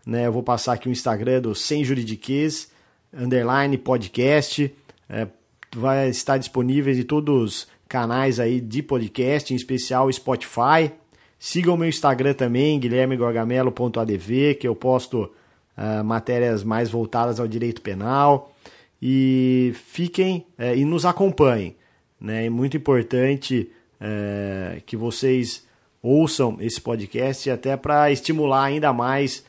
Né? 0.09 0.25
Eu 0.25 0.31
vou 0.31 0.41
passar 0.41 0.73
aqui 0.73 0.89
o 0.89 0.91
Instagram 0.91 1.39
do 1.39 1.53
Sem 1.53 1.83
Juridiquês, 1.83 2.71
underline 3.13 3.77
podcast. 3.77 4.73
É, 5.07 5.27
vai 5.75 6.09
estar 6.09 6.39
disponível 6.39 6.91
em 6.91 7.03
todos 7.03 7.43
os 7.43 7.67
canais 7.87 8.39
aí 8.39 8.59
de 8.59 8.81
podcast, 8.81 9.53
em 9.53 9.55
especial 9.55 10.11
Spotify. 10.11 10.91
Sigam 11.37 11.75
o 11.75 11.77
meu 11.77 11.87
Instagram 11.87 12.33
também, 12.33 12.79
guilhermegorgamelo.adv, 12.79 14.55
que 14.59 14.67
eu 14.67 14.75
posto 14.75 15.31
uh, 15.77 16.03
matérias 16.03 16.63
mais 16.63 16.89
voltadas 16.89 17.39
ao 17.39 17.47
direito 17.47 17.79
penal. 17.79 18.51
E 18.99 19.73
fiquem 19.75 20.47
uh, 20.57 20.75
e 20.75 20.85
nos 20.85 21.05
acompanhem. 21.05 21.75
Né? 22.19 22.47
É 22.47 22.49
muito 22.49 22.75
importante 22.75 23.71
uh, 24.01 24.81
que 24.87 24.97
vocês 24.97 25.63
ouçam 26.01 26.57
esse 26.59 26.81
podcast 26.81 27.47
até 27.51 27.77
para 27.77 28.11
estimular 28.11 28.63
ainda 28.63 28.91
mais 28.91 29.47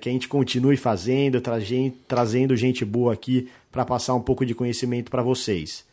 que 0.00 0.08
a 0.08 0.12
gente 0.12 0.28
continue 0.28 0.76
fazendo, 0.76 1.40
tra 1.40 1.58
trazendo 2.08 2.56
gente 2.56 2.84
boa 2.84 3.12
aqui 3.12 3.48
para 3.70 3.84
passar 3.84 4.14
um 4.14 4.22
pouco 4.22 4.46
de 4.46 4.54
conhecimento 4.54 5.10
para 5.10 5.22
vocês. 5.22 5.84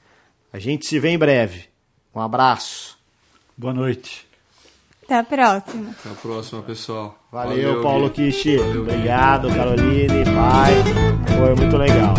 A 0.51 0.59
gente 0.59 0.86
se 0.86 0.99
vê 0.99 1.09
em 1.09 1.17
breve. 1.17 1.65
Um 2.15 2.21
abraço. 2.21 2.97
Boa 3.57 3.73
noite. 3.73 4.25
Até 5.03 5.17
a 5.17 5.23
próxima. 5.23 5.89
Até 5.99 6.09
a 6.09 6.13
próxima, 6.13 6.61
pessoal. 6.61 7.19
Valeu, 7.31 7.67
Valeu 7.67 7.81
Paulo 7.81 8.09
Kishi. 8.09 8.57
Obrigado, 8.57 9.49
Caroline, 9.49 10.23
pai. 10.25 10.73
Foi 11.38 11.55
muito 11.55 11.75
legal. 11.75 12.15